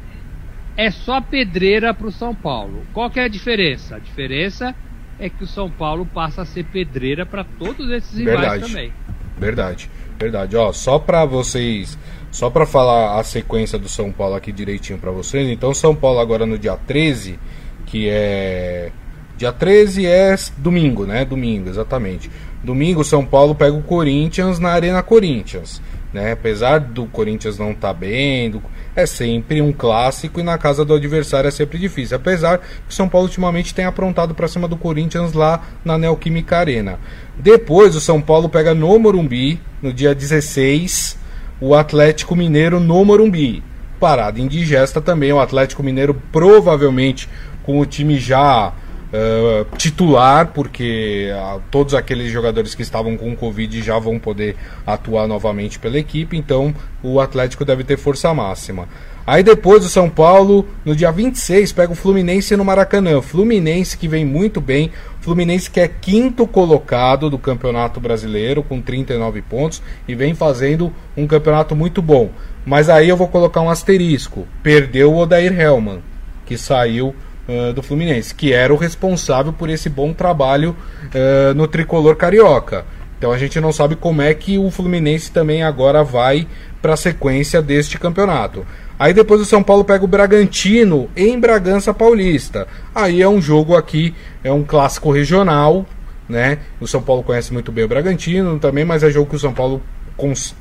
É 0.76 0.90
só 0.90 1.20
pedreira 1.20 1.92
para 1.92 2.06
o 2.06 2.12
São 2.12 2.34
Paulo. 2.34 2.84
Qual 2.92 3.10
que 3.10 3.20
é 3.20 3.24
a 3.24 3.28
diferença? 3.28 3.96
A 3.96 3.98
diferença 3.98 4.74
é 5.18 5.28
que 5.28 5.44
o 5.44 5.46
São 5.46 5.70
Paulo 5.70 6.06
passa 6.06 6.42
a 6.42 6.44
ser 6.46 6.64
pedreira 6.64 7.26
para 7.26 7.44
todos 7.44 7.90
esses 7.90 8.18
rivais 8.18 8.40
verdade, 8.40 8.66
também. 8.66 8.92
Verdade, 9.38 9.90
verdade. 10.20 10.56
Ó, 10.56 10.70
só 10.72 10.98
para 10.98 11.24
vocês, 11.24 11.98
só 12.30 12.50
para 12.50 12.66
falar 12.66 13.18
a 13.18 13.24
sequência 13.24 13.78
do 13.78 13.88
São 13.88 14.12
Paulo 14.12 14.34
aqui 14.34 14.52
direitinho 14.52 14.98
para 14.98 15.10
vocês. 15.10 15.48
Então, 15.48 15.72
São 15.72 15.94
Paulo 15.94 16.20
agora 16.20 16.44
no 16.44 16.58
dia 16.58 16.76
13, 16.76 17.38
que 17.86 18.08
é 18.08 18.92
dia 19.36 19.50
13 19.50 20.06
é 20.06 20.36
domingo, 20.58 21.06
né? 21.06 21.24
Domingo, 21.24 21.70
exatamente. 21.70 22.30
Domingo 22.62 23.02
São 23.02 23.24
Paulo 23.24 23.54
pega 23.54 23.74
o 23.74 23.82
Corinthians 23.82 24.58
na 24.58 24.68
Arena 24.70 25.02
Corinthians. 25.02 25.80
Né? 26.12 26.32
Apesar 26.32 26.80
do 26.80 27.06
Corinthians 27.06 27.58
não 27.58 27.70
estar 27.70 27.88
tá 27.88 27.94
bem, 27.94 28.50
do... 28.50 28.62
é 28.94 29.06
sempre 29.06 29.62
um 29.62 29.72
clássico 29.72 30.40
e 30.40 30.42
na 30.42 30.58
casa 30.58 30.84
do 30.84 30.94
adversário 30.94 31.48
é 31.48 31.50
sempre 31.50 31.78
difícil. 31.78 32.16
Apesar 32.16 32.58
que 32.58 32.94
São 32.94 33.08
Paulo 33.08 33.26
ultimamente 33.26 33.74
tem 33.74 33.84
aprontado 33.84 34.34
para 34.34 34.48
cima 34.48 34.66
do 34.66 34.76
Corinthians 34.76 35.32
lá 35.32 35.62
na 35.84 35.96
Neoquímica 35.96 36.58
Arena. 36.58 36.98
Depois 37.38 37.94
o 37.94 38.00
São 38.00 38.20
Paulo 38.20 38.48
pega 38.48 38.74
no 38.74 38.98
Morumbi, 38.98 39.60
no 39.80 39.92
dia 39.92 40.14
16, 40.14 41.18
o 41.60 41.74
Atlético 41.74 42.34
Mineiro 42.34 42.80
no 42.80 43.04
Morumbi. 43.04 43.62
Parada 43.98 44.40
indigesta 44.40 45.00
também, 45.00 45.32
o 45.32 45.40
Atlético 45.40 45.82
Mineiro 45.82 46.14
provavelmente 46.32 47.28
com 47.62 47.78
o 47.78 47.86
time 47.86 48.18
já 48.18 48.72
Uh, 49.12 49.66
titular, 49.76 50.52
porque 50.54 51.30
uh, 51.34 51.60
todos 51.68 51.94
aqueles 51.94 52.30
jogadores 52.30 52.76
que 52.76 52.82
estavam 52.82 53.16
com 53.16 53.34
Covid 53.34 53.82
já 53.82 53.98
vão 53.98 54.20
poder 54.20 54.54
atuar 54.86 55.26
novamente 55.26 55.80
pela 55.80 55.98
equipe, 55.98 56.36
então 56.36 56.72
o 57.02 57.18
Atlético 57.18 57.64
deve 57.64 57.82
ter 57.82 57.96
força 57.96 58.32
máxima. 58.32 58.86
Aí 59.26 59.42
depois 59.42 59.84
o 59.84 59.88
São 59.88 60.08
Paulo, 60.08 60.66
no 60.84 60.96
dia 60.96 61.12
26, 61.12 61.72
pega 61.72 61.92
o 61.92 61.94
Fluminense 61.94 62.56
no 62.56 62.64
Maracanã. 62.64 63.20
Fluminense 63.20 63.96
que 63.96 64.08
vem 64.08 64.24
muito 64.24 64.60
bem. 64.60 64.90
Fluminense 65.20 65.70
que 65.70 65.78
é 65.78 65.86
quinto 65.86 66.46
colocado 66.46 67.28
do 67.28 67.38
Campeonato 67.38 68.00
Brasileiro 68.00 68.62
com 68.62 68.80
39 68.80 69.42
pontos 69.42 69.82
e 70.08 70.14
vem 70.14 70.34
fazendo 70.34 70.92
um 71.16 71.26
campeonato 71.26 71.76
muito 71.76 72.00
bom. 72.00 72.30
Mas 72.64 72.88
aí 72.88 73.08
eu 73.08 73.16
vou 73.16 73.28
colocar 73.28 73.60
um 73.60 73.70
asterisco. 73.70 74.48
Perdeu 74.62 75.12
o 75.12 75.18
Odair 75.18 75.58
Helman, 75.58 76.00
que 76.46 76.56
saiu 76.56 77.14
uh, 77.50 77.72
do 77.72 77.82
Fluminense, 77.82 78.34
que 78.34 78.52
era 78.52 78.72
o 78.72 78.76
responsável 78.76 79.52
por 79.52 79.68
esse 79.68 79.88
bom 79.88 80.12
trabalho 80.12 80.76
uh, 81.06 81.54
no 81.54 81.66
tricolor 81.66 82.16
carioca. 82.16 82.84
Então 83.18 83.32
a 83.32 83.38
gente 83.38 83.60
não 83.60 83.72
sabe 83.72 83.96
como 83.96 84.22
é 84.22 84.32
que 84.32 84.56
o 84.56 84.70
Fluminense 84.70 85.30
também 85.30 85.62
agora 85.62 86.02
vai 86.02 86.46
para 86.80 86.94
a 86.94 86.96
sequência 86.96 87.60
deste 87.60 87.98
campeonato. 87.98 88.64
Aí 88.98 89.12
depois 89.12 89.40
o 89.40 89.44
São 89.44 89.62
Paulo 89.62 89.84
pega 89.84 90.04
o 90.04 90.08
Bragantino 90.08 91.08
em 91.14 91.38
Bragança 91.38 91.92
Paulista. 91.92 92.66
Aí 92.94 93.20
é 93.20 93.28
um 93.28 93.40
jogo 93.40 93.76
aqui, 93.76 94.14
é 94.42 94.50
um 94.50 94.62
clássico 94.62 95.10
regional, 95.10 95.84
né? 96.28 96.58
O 96.80 96.86
São 96.86 97.02
Paulo 97.02 97.22
conhece 97.22 97.52
muito 97.52 97.70
bem 97.70 97.84
o 97.84 97.88
Bragantino 97.88 98.58
também, 98.58 98.84
mas 98.84 99.02
é 99.02 99.10
jogo 99.10 99.28
que 99.28 99.36
o 99.36 99.38
São 99.38 99.52
Paulo 99.52 99.82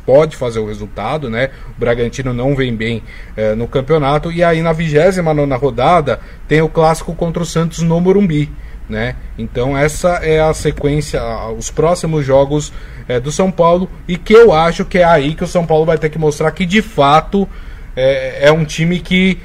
pode 0.06 0.36
fazer 0.36 0.60
o 0.60 0.68
resultado, 0.68 1.30
né? 1.30 1.50
O 1.76 1.80
Bragantino 1.80 2.34
não 2.34 2.56
vem 2.56 2.76
bem 2.76 3.04
é, 3.36 3.56
no 3.56 3.68
campeonato. 3.68 4.32
E 4.32 4.44
aí 4.44 4.62
na 4.62 4.74
29 4.74 5.56
rodada 5.56 6.20
tem 6.48 6.62
o 6.62 6.70
clássico 6.70 7.14
contra 7.14 7.42
o 7.42 7.46
Santos 7.46 7.80
no 7.80 8.00
Morumbi. 8.00 8.52
né? 8.88 9.16
Então 9.38 9.78
essa 9.78 10.16
é 10.24 10.40
a 10.40 10.54
sequência, 10.54 11.22
os 11.58 11.70
próximos 11.70 12.26
jogos 12.26 12.74
é, 13.08 13.20
do 13.20 13.32
São 13.32 13.52
Paulo 13.52 13.90
e 14.08 14.18
que 14.18 14.34
eu 14.34 14.52
acho 14.52 14.84
que 14.84 14.98
é 14.98 15.04
aí 15.04 15.36
que 15.36 15.44
o 15.44 15.48
São 15.48 15.66
Paulo 15.66 15.86
vai 15.86 15.98
ter 15.98 16.10
que 16.10 16.18
mostrar 16.18 16.52
que 16.52 16.66
de 16.66 16.82
fato 16.82 17.48
é, 17.96 18.48
é 18.48 18.52
um 18.52 18.66
time 18.66 19.00
que 19.00 19.38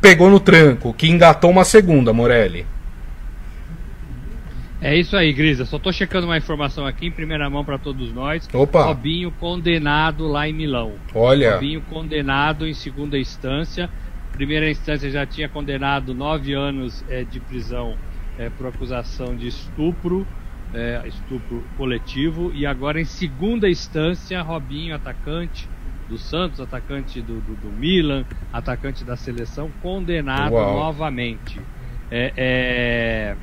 pegou 0.00 0.28
no 0.28 0.40
tranco, 0.40 0.92
que 0.92 1.08
engatou 1.08 1.50
uma 1.50 1.64
segunda, 1.64 2.12
Morelli. 2.12 2.66
É 4.82 4.96
isso 4.96 5.16
aí, 5.16 5.32
Grisa. 5.32 5.64
Só 5.64 5.78
tô 5.78 5.92
checando 5.92 6.26
uma 6.26 6.36
informação 6.36 6.84
aqui 6.84 7.06
em 7.06 7.10
primeira 7.10 7.48
mão 7.48 7.64
para 7.64 7.78
todos 7.78 8.12
nós. 8.12 8.48
Opa. 8.52 8.86
Robinho 8.86 9.30
condenado 9.30 10.26
lá 10.26 10.48
em 10.48 10.52
Milão. 10.52 10.94
Olha. 11.14 11.54
Robinho 11.54 11.80
condenado 11.82 12.66
em 12.66 12.74
segunda 12.74 13.16
instância. 13.16 13.88
Primeira 14.32 14.68
instância 14.68 15.08
já 15.08 15.24
tinha 15.24 15.48
condenado 15.48 16.12
nove 16.12 16.52
anos 16.52 17.04
é, 17.08 17.22
de 17.22 17.38
prisão 17.38 17.94
é, 18.36 18.50
por 18.50 18.66
acusação 18.66 19.36
de 19.36 19.46
estupro, 19.46 20.26
é, 20.74 21.00
estupro 21.06 21.62
coletivo. 21.76 22.50
E 22.52 22.66
agora 22.66 23.00
em 23.00 23.04
segunda 23.04 23.70
instância, 23.70 24.42
Robinho, 24.42 24.96
atacante 24.96 25.68
do 26.08 26.18
Santos, 26.18 26.60
atacante 26.60 27.20
do, 27.20 27.40
do, 27.40 27.54
do 27.54 27.68
Milan, 27.68 28.24
atacante 28.52 29.04
da 29.04 29.16
seleção, 29.16 29.70
condenado 29.80 30.54
Uau. 30.54 30.74
novamente. 30.74 31.60
é, 32.10 32.32
é 32.36 33.36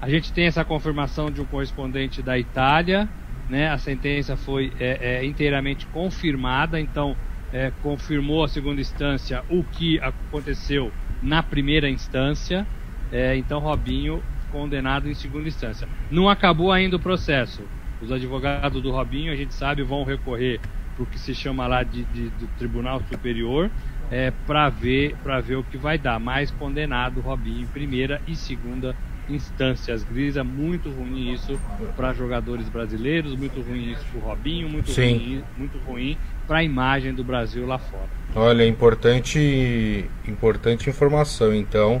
a 0.00 0.08
gente 0.08 0.32
tem 0.32 0.46
essa 0.46 0.64
confirmação 0.64 1.30
de 1.30 1.40
um 1.40 1.44
correspondente 1.44 2.22
da 2.22 2.38
Itália, 2.38 3.08
né? 3.48 3.68
A 3.70 3.78
sentença 3.78 4.36
foi 4.36 4.72
é, 4.78 5.18
é, 5.18 5.24
inteiramente 5.24 5.86
confirmada, 5.86 6.80
então 6.80 7.16
é, 7.52 7.72
confirmou 7.82 8.44
a 8.44 8.48
segunda 8.48 8.80
instância 8.80 9.42
o 9.48 9.62
que 9.64 9.98
aconteceu 10.00 10.92
na 11.22 11.42
primeira 11.42 11.88
instância. 11.88 12.66
É, 13.10 13.36
então 13.36 13.60
Robinho 13.60 14.22
condenado 14.50 15.08
em 15.08 15.14
segunda 15.14 15.48
instância. 15.48 15.88
Não 16.10 16.28
acabou 16.28 16.72
ainda 16.72 16.96
o 16.96 17.00
processo. 17.00 17.62
Os 18.00 18.12
advogados 18.12 18.82
do 18.82 18.90
Robinho, 18.90 19.32
a 19.32 19.36
gente 19.36 19.54
sabe, 19.54 19.82
vão 19.82 20.04
recorrer 20.04 20.60
para 20.94 21.02
o 21.02 21.06
que 21.06 21.18
se 21.18 21.34
chama 21.34 21.66
lá 21.66 21.82
de, 21.82 22.04
de 22.04 22.30
Tribunal 22.58 23.00
Superior 23.08 23.70
é, 24.10 24.30
para 24.30 24.68
ver 24.68 25.16
para 25.22 25.40
ver 25.40 25.56
o 25.56 25.64
que 25.64 25.76
vai 25.76 25.98
dar. 25.98 26.18
Mais 26.18 26.50
condenado 26.50 27.20
Robinho 27.20 27.62
em 27.62 27.66
primeira 27.66 28.20
e 28.26 28.34
segunda 28.34 28.94
instâncias. 29.28 30.04
Grisa, 30.04 30.44
muito 30.44 30.90
ruim 30.90 31.32
isso 31.32 31.58
para 31.96 32.12
jogadores 32.12 32.68
brasileiros, 32.68 33.34
muito 33.34 33.60
ruim 33.60 33.92
isso 33.92 34.04
para 34.12 34.20
o 34.20 34.22
Robinho, 34.22 34.68
muito 34.68 34.90
Sim. 34.90 35.12
ruim, 35.12 35.44
muito 35.56 35.78
ruim 35.78 36.18
para 36.46 36.58
a 36.58 36.64
imagem 36.64 37.12
do 37.12 37.24
Brasil 37.24 37.66
lá 37.66 37.78
fora. 37.78 38.08
Olha, 38.34 38.66
importante, 38.66 40.04
importante 40.26 40.88
informação. 40.88 41.54
Então, 41.54 42.00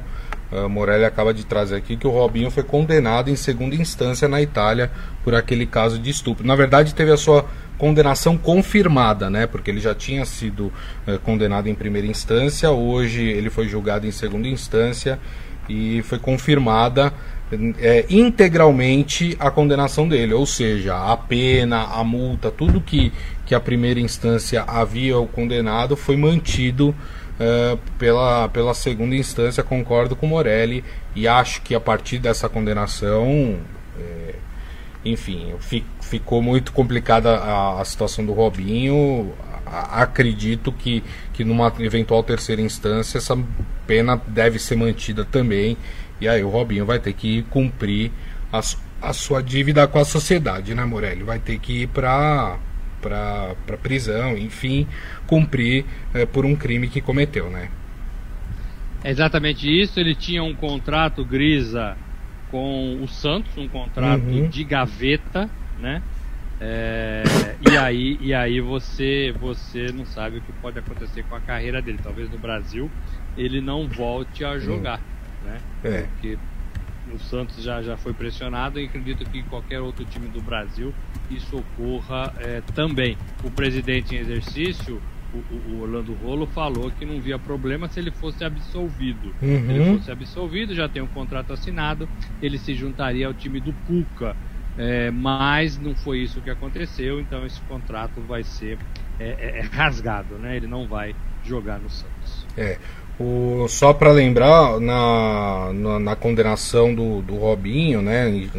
a 0.52 0.68
Morelli 0.68 1.04
acaba 1.04 1.34
de 1.34 1.44
trazer 1.44 1.76
aqui 1.76 1.96
que 1.96 2.06
o 2.06 2.10
Robinho 2.10 2.50
foi 2.50 2.62
condenado 2.62 3.28
em 3.30 3.36
segunda 3.36 3.74
instância 3.74 4.28
na 4.28 4.40
Itália 4.40 4.90
por 5.24 5.34
aquele 5.34 5.66
caso 5.66 5.98
de 5.98 6.10
estupro. 6.10 6.46
Na 6.46 6.54
verdade, 6.54 6.94
teve 6.94 7.10
a 7.10 7.16
sua 7.16 7.46
condenação 7.76 8.38
confirmada, 8.38 9.28
né? 9.28 9.46
Porque 9.46 9.70
ele 9.70 9.80
já 9.80 9.94
tinha 9.94 10.24
sido 10.24 10.72
é, 11.06 11.18
condenado 11.18 11.68
em 11.68 11.74
primeira 11.74 12.06
instância, 12.06 12.70
hoje 12.70 13.22
ele 13.22 13.50
foi 13.50 13.68
julgado 13.68 14.06
em 14.06 14.10
segunda 14.10 14.48
instância 14.48 15.18
e 15.68 16.02
foi 16.02 16.18
confirmada 16.18 17.12
é, 17.78 18.04
integralmente 18.10 19.36
a 19.38 19.50
condenação 19.50 20.08
dele, 20.08 20.34
ou 20.34 20.44
seja, 20.44 20.96
a 20.96 21.16
pena, 21.16 21.84
a 21.84 22.02
multa, 22.02 22.50
tudo 22.50 22.80
que, 22.80 23.12
que 23.44 23.54
a 23.54 23.60
primeira 23.60 24.00
instância 24.00 24.62
havia 24.62 25.18
o 25.18 25.26
condenado 25.26 25.96
foi 25.96 26.16
mantido 26.16 26.94
é, 27.38 27.78
pela, 27.98 28.48
pela 28.48 28.74
segunda 28.74 29.14
instância. 29.14 29.62
Concordo 29.62 30.16
com 30.16 30.26
Morelli 30.26 30.82
e 31.14 31.28
acho 31.28 31.62
que 31.62 31.74
a 31.74 31.80
partir 31.80 32.18
dessa 32.18 32.48
condenação, 32.48 33.58
é, 33.98 34.34
enfim, 35.04 35.54
ficou 36.00 36.42
muito 36.42 36.72
complicada 36.72 37.36
a, 37.36 37.80
a 37.80 37.84
situação 37.84 38.26
do 38.26 38.32
Robinho 38.32 39.32
acredito 39.66 40.70
que, 40.72 41.02
que 41.32 41.44
numa 41.44 41.72
eventual 41.80 42.22
terceira 42.22 42.62
instância 42.62 43.18
essa 43.18 43.36
pena 43.86 44.20
deve 44.28 44.58
ser 44.58 44.76
mantida 44.76 45.24
também. 45.24 45.76
E 46.20 46.28
aí 46.28 46.42
o 46.42 46.48
Robinho 46.48 46.86
vai 46.86 46.98
ter 46.98 47.12
que 47.12 47.42
cumprir 47.50 48.10
a, 48.52 48.60
a 49.02 49.12
sua 49.12 49.42
dívida 49.42 49.86
com 49.86 49.98
a 49.98 50.04
sociedade, 50.04 50.74
né, 50.74 50.84
Morelli? 50.84 51.22
Vai 51.22 51.38
ter 51.38 51.58
que 51.58 51.82
ir 51.82 51.88
para 51.88 52.58
para 53.00 53.76
prisão, 53.80 54.36
enfim, 54.36 54.84
cumprir 55.28 55.84
é, 56.12 56.26
por 56.26 56.44
um 56.44 56.56
crime 56.56 56.88
que 56.88 57.00
cometeu, 57.00 57.48
né? 57.48 57.68
É 59.04 59.10
exatamente 59.10 59.68
isso. 59.68 60.00
Ele 60.00 60.14
tinha 60.14 60.42
um 60.42 60.54
contrato 60.54 61.24
grisa 61.24 61.96
com 62.50 63.00
o 63.00 63.06
Santos, 63.06 63.56
um 63.56 63.68
contrato 63.68 64.24
uhum. 64.24 64.48
de 64.48 64.64
gaveta, 64.64 65.48
né? 65.78 66.02
É, 66.60 67.22
e 67.70 67.76
aí, 67.76 68.18
e 68.20 68.32
aí 68.32 68.60
você, 68.60 69.34
você 69.38 69.92
não 69.92 70.06
sabe 70.06 70.38
o 70.38 70.40
que 70.40 70.52
pode 70.54 70.78
acontecer 70.78 71.22
com 71.24 71.34
a 71.36 71.40
carreira 71.40 71.82
dele. 71.82 71.98
Talvez 72.02 72.30
no 72.30 72.38
Brasil 72.38 72.90
ele 73.36 73.60
não 73.60 73.86
volte 73.86 74.44
a 74.44 74.58
jogar, 74.58 75.00
né? 75.44 75.60
É. 75.84 76.02
Porque 76.02 76.38
o 77.12 77.18
Santos 77.18 77.62
já, 77.62 77.82
já 77.82 77.96
foi 77.96 78.12
pressionado 78.12 78.80
e 78.80 78.86
acredito 78.86 79.24
que 79.30 79.38
em 79.38 79.44
qualquer 79.44 79.80
outro 79.80 80.04
time 80.04 80.28
do 80.28 80.40
Brasil 80.40 80.92
isso 81.30 81.56
ocorra 81.56 82.32
é, 82.38 82.62
também. 82.74 83.16
O 83.44 83.50
presidente 83.50 84.14
em 84.14 84.18
exercício, 84.18 85.00
o, 85.32 85.72
o, 85.72 85.82
Orlando 85.82 86.14
Rolo, 86.14 86.46
falou 86.46 86.90
que 86.90 87.04
não 87.04 87.20
via 87.20 87.38
problema 87.38 87.88
se 87.88 88.00
ele 88.00 88.10
fosse 88.10 88.44
absolvido. 88.44 89.34
Uhum. 89.42 89.66
Se 89.66 89.72
ele 89.72 89.98
fosse 89.98 90.10
absolvido, 90.10 90.74
já 90.74 90.88
tem 90.88 91.02
um 91.02 91.06
contrato 91.06 91.52
assinado, 91.52 92.08
ele 92.40 92.58
se 92.58 92.74
juntaria 92.74 93.26
ao 93.26 93.34
time 93.34 93.60
do 93.60 93.72
Cuca. 93.86 94.36
É, 94.78 95.10
mas 95.10 95.78
não 95.78 95.94
foi 95.94 96.18
isso 96.18 96.40
que 96.40 96.50
aconteceu, 96.50 97.18
então 97.20 97.46
esse 97.46 97.60
contrato 97.62 98.20
vai 98.20 98.42
ser 98.42 98.78
é, 99.18 99.28
é, 99.28 99.58
é 99.58 99.62
rasgado, 99.62 100.34
né? 100.34 100.56
Ele 100.56 100.66
não 100.66 100.86
vai 100.86 101.14
jogar 101.44 101.78
no 101.78 101.88
Santos. 101.88 102.46
É. 102.56 102.78
O, 103.18 103.66
só 103.66 103.94
para 103.94 104.12
lembrar, 104.12 104.78
na, 104.78 105.72
na, 105.72 105.98
na, 105.98 106.16
condenação 106.16 106.94
do, 106.94 107.22
do 107.22 107.34
Robinho, 107.36 108.02
né, 108.02 108.28
em, 108.28 108.50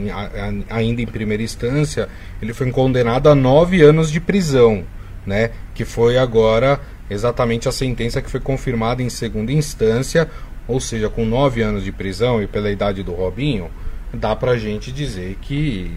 ainda 0.68 1.00
em 1.00 1.06
primeira 1.06 1.44
instância, 1.44 2.10
ele 2.42 2.56
foi 2.56 2.72
condenado 2.72 3.30
a 3.30 3.36
nove 3.36 3.84
anos 3.84 4.12
de 4.12 4.20
prisão, 4.20 4.84
né, 5.28 5.52
que 5.76 5.86
foi 5.86 6.18
agora 6.18 6.80
exatamente 7.08 7.70
a 7.70 7.72
sentença 7.72 8.20
que 8.20 8.32
foi 8.32 8.40
confirmada 8.40 9.04
em 9.04 9.10
segunda 9.10 9.52
instância, 9.52 10.28
ou 10.68 10.80
seja, 10.80 11.08
com 11.08 11.24
nove 11.24 11.62
anos 11.62 11.84
de 11.84 11.92
prisão 11.92 12.42
e 12.42 12.48
pela 12.48 12.72
idade 12.72 13.04
do 13.04 13.14
Robinho, 13.14 13.70
dá 14.14 14.36
pra 14.36 14.58
gente 14.58 14.92
dizer 14.92 15.38
que 15.42 15.92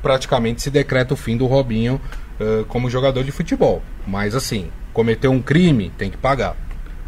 praticamente 0.00 0.62
se 0.62 0.70
decreta 0.70 1.14
o 1.14 1.16
fim 1.16 1.36
do 1.36 1.46
Robinho 1.46 2.00
uh, 2.40 2.64
como 2.66 2.90
jogador 2.90 3.22
de 3.22 3.30
futebol. 3.30 3.82
Mas 4.06 4.34
assim, 4.34 4.70
cometeu 4.92 5.30
um 5.30 5.40
crime, 5.40 5.92
tem 5.96 6.10
que 6.10 6.16
pagar. 6.16 6.56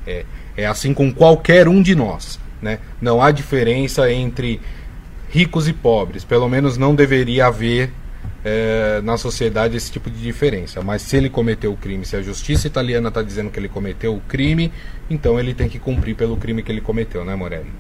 É, 0.07 0.25
é 0.57 0.67
assim 0.67 0.95
com 0.95 1.13
qualquer 1.13 1.69
um 1.69 1.83
de 1.83 1.95
nós. 1.95 2.39
Né? 2.63 2.79
Não 3.01 3.21
há 3.21 3.31
diferença 3.31 4.11
entre 4.11 4.61
ricos 5.29 5.69
e 5.69 5.73
pobres. 5.73 6.25
Pelo 6.25 6.49
menos 6.49 6.79
não 6.79 6.95
deveria 6.95 7.47
haver 7.47 7.91
é, 8.45 9.01
na 9.03 9.17
sociedade 9.17 9.77
esse 9.77 9.91
tipo 9.91 10.11
de 10.11 10.21
diferença. 10.21 10.83
Mas 10.83 11.03
se 11.03 11.17
ele 11.17 11.29
cometeu 11.29 11.73
o 11.73 11.77
crime, 11.77 12.05
se 12.05 12.17
a 12.17 12.23
justiça 12.23 12.67
italiana 12.67 13.09
está 13.09 13.23
dizendo 13.23 13.51
que 13.51 13.59
ele 13.59 13.69
cometeu 13.69 14.15
o 14.15 14.21
crime, 14.21 14.73
então 15.11 15.39
ele 15.41 15.55
tem 15.55 15.69
que 15.69 15.79
cumprir 15.79 16.15
pelo 16.15 16.37
crime 16.37 16.63
que 16.63 16.71
ele 16.71 16.81
cometeu, 16.81 17.25
né, 17.25 17.35
Morelli? 17.35 17.71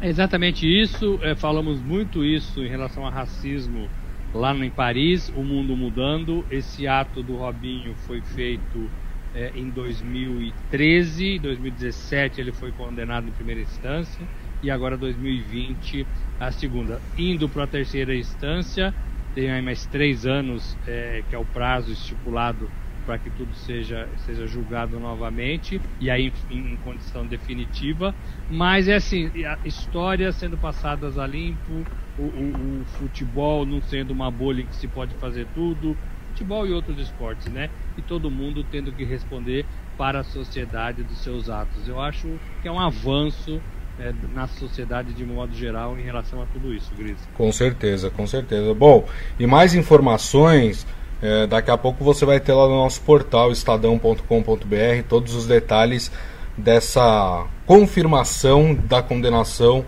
É 0.00 0.08
exatamente 0.08 0.66
isso. 0.66 1.18
É, 1.22 1.34
falamos 1.34 1.82
muito 1.82 2.24
isso 2.24 2.62
em 2.64 2.68
relação 2.68 3.06
a 3.06 3.10
racismo 3.10 3.92
lá 4.32 4.54
em 4.54 4.70
Paris, 4.70 5.28
o 5.30 5.42
mundo 5.44 5.76
mudando. 5.76 6.46
Esse 6.50 6.86
ato 6.86 7.22
do 7.22 7.36
Robinho 7.36 7.94
foi 7.96 8.22
feito 8.22 8.92
é, 9.32 9.50
em 9.58 9.70
2013, 9.70 11.38
2017 11.38 12.40
ele 12.40 12.52
foi 12.52 12.72
condenado 12.72 13.28
em 13.28 13.32
primeira 13.32 13.60
instância 13.60 14.28
e 14.62 14.70
agora 14.70 14.98
2020 14.98 16.08
a 16.38 16.52
segunda. 16.52 17.02
Indo 17.16 17.48
para 17.50 17.64
a 17.64 17.68
terceira 17.68 18.14
instância, 18.16 18.94
tem 19.32 19.50
aí 19.50 19.62
mais 19.62 19.86
três 19.86 20.26
anos 20.26 20.78
é, 20.86 21.22
que 21.28 21.34
é 21.34 21.38
o 21.38 21.46
prazo 21.46 21.92
estipulado 21.92 22.72
para 23.06 23.18
que 23.18 23.30
tudo 23.30 23.54
seja, 23.54 24.08
seja 24.26 24.46
julgado 24.46 24.98
novamente 24.98 25.80
e 26.00 26.10
aí 26.10 26.32
em, 26.50 26.72
em, 26.72 26.76
condição 26.76 27.24
definitiva. 27.24 28.12
Mas 28.50 28.88
é 28.88 28.96
assim, 28.96 29.30
histórias 29.64 30.34
sendo 30.34 30.58
passadas 30.58 31.16
a 31.16 31.26
limpo, 31.26 31.86
o, 32.18 32.22
o, 32.22 32.82
o, 32.82 32.84
futebol 32.98 33.64
não 33.64 33.80
sendo 33.80 34.10
uma 34.10 34.30
bolha 34.30 34.62
em 34.62 34.66
que 34.66 34.74
se 34.74 34.88
pode 34.88 35.14
fazer 35.14 35.46
tudo, 35.54 35.96
futebol 36.30 36.66
e 36.66 36.72
outros 36.72 36.98
esportes, 36.98 37.46
né? 37.46 37.70
E 37.96 38.02
todo 38.02 38.30
mundo 38.30 38.66
tendo 38.70 38.90
que 38.90 39.04
responder 39.04 39.64
para 39.96 40.20
a 40.20 40.24
sociedade 40.24 41.02
dos 41.02 41.18
seus 41.18 41.48
atos. 41.48 41.88
Eu 41.88 42.00
acho 42.00 42.28
que 42.60 42.68
é 42.68 42.72
um 42.72 42.80
avanço 42.80 43.60
é, 43.98 44.12
na 44.34 44.46
sociedade 44.46 45.14
de 45.14 45.24
modo 45.24 45.54
geral 45.54 45.98
em 45.98 46.02
relação 46.02 46.42
a 46.42 46.46
tudo 46.46 46.74
isso, 46.74 46.90
Gris. 46.96 47.16
Com 47.34 47.50
certeza, 47.52 48.10
com 48.10 48.26
certeza. 48.26 48.74
Bom, 48.74 49.08
e 49.38 49.46
mais 49.46 49.74
informações 49.74 50.86
é, 51.22 51.46
daqui 51.46 51.70
a 51.70 51.78
pouco 51.78 52.04
você 52.04 52.24
vai 52.24 52.38
ter 52.40 52.52
lá 52.52 52.68
no 52.68 52.76
nosso 52.76 53.00
portal 53.02 53.50
estadão.com.br 53.50 55.02
todos 55.08 55.34
os 55.34 55.46
detalhes 55.46 56.10
dessa 56.56 57.46
confirmação 57.66 58.74
da 58.74 59.02
condenação 59.02 59.84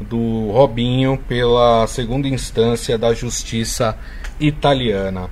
do 0.00 0.50
Robinho 0.50 1.18
pela 1.28 1.86
segunda 1.86 2.28
instância 2.28 2.98
da 2.98 3.14
justiça 3.14 3.96
italiana. 4.40 5.28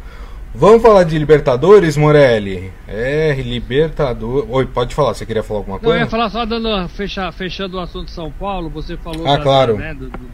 Vamos 0.55 0.83
falar 0.83 1.05
de 1.05 1.19
Libertadores, 1.19 1.97
Morelli? 1.97 2.71
É, 2.87 3.35
Libertadores. 3.41 4.49
Oi, 4.51 4.67
pode 4.67 4.95
falar, 4.95 5.15
você 5.15 5.25
queria 5.25 5.43
falar 5.43 5.61
alguma 5.61 5.79
coisa? 5.79 5.95
Não, 5.95 6.01
eu 6.01 6.05
ia 6.05 6.11
falar 6.11 6.29
só 6.29 6.45
dando, 6.45 6.89
fecha, 6.91 7.33
fechando 7.33 7.79
o 7.79 7.81
assunto 7.81 8.07
de 8.07 8.11
São 8.11 8.31
Paulo, 8.31 8.69
você 8.69 8.97
falou 8.97 9.27
ah, 9.27 9.39
claro. 9.39 9.79
né, 9.79 9.95
do, 9.95 10.11
do, 10.11 10.31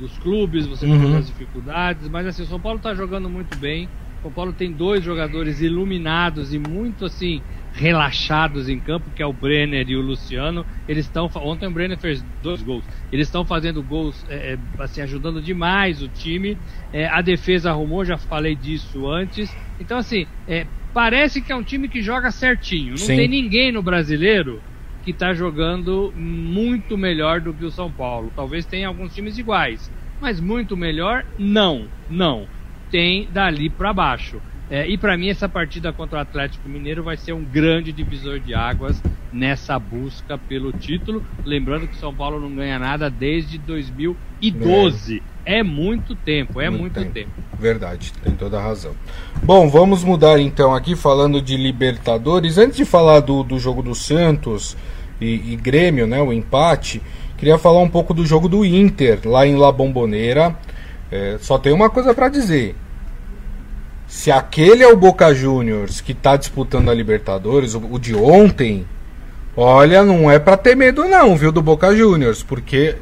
dos 0.00 0.18
clubes, 0.18 0.66
você 0.66 0.84
uhum. 0.84 0.98
falou 0.98 1.12
das 1.14 1.26
dificuldades, 1.28 2.08
mas 2.08 2.26
assim, 2.26 2.42
o 2.42 2.46
São 2.46 2.58
Paulo 2.58 2.78
está 2.78 2.92
jogando 2.92 3.30
muito 3.30 3.56
bem. 3.56 3.88
São 4.22 4.30
Paulo 4.30 4.52
tem 4.52 4.70
dois 4.70 5.02
jogadores 5.02 5.60
iluminados 5.60 6.54
e 6.54 6.58
muito 6.58 7.04
assim 7.04 7.42
relaxados 7.72 8.68
em 8.68 8.78
campo, 8.78 9.10
que 9.10 9.22
é 9.22 9.26
o 9.26 9.32
Brenner 9.32 9.88
e 9.88 9.96
o 9.96 10.00
Luciano. 10.00 10.64
Eles 10.86 11.06
estão 11.06 11.28
ontem 11.36 11.66
o 11.66 11.70
Brenner 11.70 11.98
fez 11.98 12.24
dois 12.42 12.62
gols. 12.62 12.84
Eles 13.10 13.26
estão 13.26 13.44
fazendo 13.44 13.82
gols, 13.82 14.24
é, 14.28 14.54
é, 14.54 14.58
assim 14.78 15.00
ajudando 15.00 15.42
demais 15.42 16.02
o 16.02 16.08
time. 16.08 16.56
É, 16.92 17.06
a 17.08 17.20
defesa 17.20 17.70
arrumou, 17.70 18.04
já 18.04 18.16
falei 18.16 18.54
disso 18.54 19.08
antes. 19.10 19.54
Então 19.80 19.98
assim, 19.98 20.26
é, 20.46 20.66
parece 20.94 21.40
que 21.40 21.50
é 21.50 21.56
um 21.56 21.62
time 21.62 21.88
que 21.88 22.00
joga 22.00 22.30
certinho. 22.30 22.90
Não 22.90 22.98
Sim. 22.98 23.16
tem 23.16 23.28
ninguém 23.28 23.72
no 23.72 23.82
brasileiro 23.82 24.62
que 25.02 25.10
está 25.10 25.34
jogando 25.34 26.12
muito 26.16 26.96
melhor 26.96 27.40
do 27.40 27.52
que 27.52 27.64
o 27.64 27.70
São 27.70 27.90
Paulo. 27.90 28.32
Talvez 28.36 28.64
tenha 28.64 28.86
alguns 28.86 29.12
times 29.12 29.36
iguais, 29.36 29.90
mas 30.20 30.38
muito 30.38 30.76
melhor 30.76 31.24
não, 31.36 31.88
não. 32.08 32.46
Tem 32.92 33.26
dali 33.32 33.68
para 33.68 33.92
baixo. 33.92 34.40
É, 34.70 34.86
e 34.86 34.96
para 34.96 35.18
mim 35.18 35.28
essa 35.28 35.48
partida 35.48 35.92
contra 35.92 36.18
o 36.18 36.20
Atlético 36.20 36.68
Mineiro 36.68 37.02
vai 37.02 37.16
ser 37.16 37.32
um 37.32 37.42
grande 37.42 37.92
divisor 37.92 38.38
de 38.38 38.54
águas 38.54 39.02
nessa 39.32 39.78
busca 39.78 40.38
pelo 40.38 40.72
título. 40.72 41.24
Lembrando 41.44 41.88
que 41.88 41.96
São 41.96 42.14
Paulo 42.14 42.38
não 42.38 42.54
ganha 42.54 42.78
nada 42.78 43.10
desde 43.10 43.58
2012. 43.58 45.22
É, 45.44 45.58
é 45.58 45.62
muito 45.62 46.14
tempo, 46.14 46.60
é 46.60 46.70
muito, 46.70 47.00
muito 47.00 47.12
tempo. 47.12 47.12
tempo. 47.12 47.30
Verdade, 47.58 48.12
tem 48.22 48.34
toda 48.34 48.58
a 48.58 48.62
razão. 48.62 48.92
Bom, 49.42 49.68
vamos 49.68 50.04
mudar 50.04 50.38
então 50.38 50.74
aqui 50.74 50.94
falando 50.94 51.40
de 51.40 51.56
Libertadores. 51.56 52.58
Antes 52.58 52.76
de 52.76 52.84
falar 52.84 53.20
do, 53.20 53.42
do 53.42 53.58
jogo 53.58 53.82
do 53.82 53.94
Santos 53.94 54.76
e, 55.20 55.52
e 55.52 55.56
Grêmio, 55.56 56.06
né, 56.06 56.20
o 56.20 56.32
empate, 56.32 57.02
queria 57.36 57.58
falar 57.58 57.80
um 57.80 57.88
pouco 57.88 58.14
do 58.14 58.24
jogo 58.24 58.48
do 58.48 58.64
Inter 58.64 59.20
lá 59.24 59.46
em 59.46 59.56
La 59.56 59.72
Bombonera. 59.72 60.56
É, 61.12 61.36
só 61.40 61.58
tem 61.58 61.74
uma 61.74 61.90
coisa 61.90 62.14
para 62.14 62.30
dizer 62.30 62.74
se 64.12 64.30
aquele 64.30 64.82
é 64.82 64.88
o 64.88 64.96
Boca 64.96 65.34
Juniors 65.34 66.00
que 66.00 66.12
está 66.12 66.36
disputando 66.36 66.90
a 66.90 66.94
Libertadores, 66.94 67.74
o, 67.74 67.82
o, 67.90 67.98
de 67.98 68.14
ontem, 68.14 68.86
olha, 69.56 70.02
não 70.04 70.30
é 70.30 70.38
para 70.38 70.56
ter 70.56 70.74
medo 70.74 71.04
não, 71.04 71.34
viu, 71.36 71.50
do 71.50 71.62
Boca 71.62 71.96
Juniors, 71.96 72.42
porque 72.42 72.96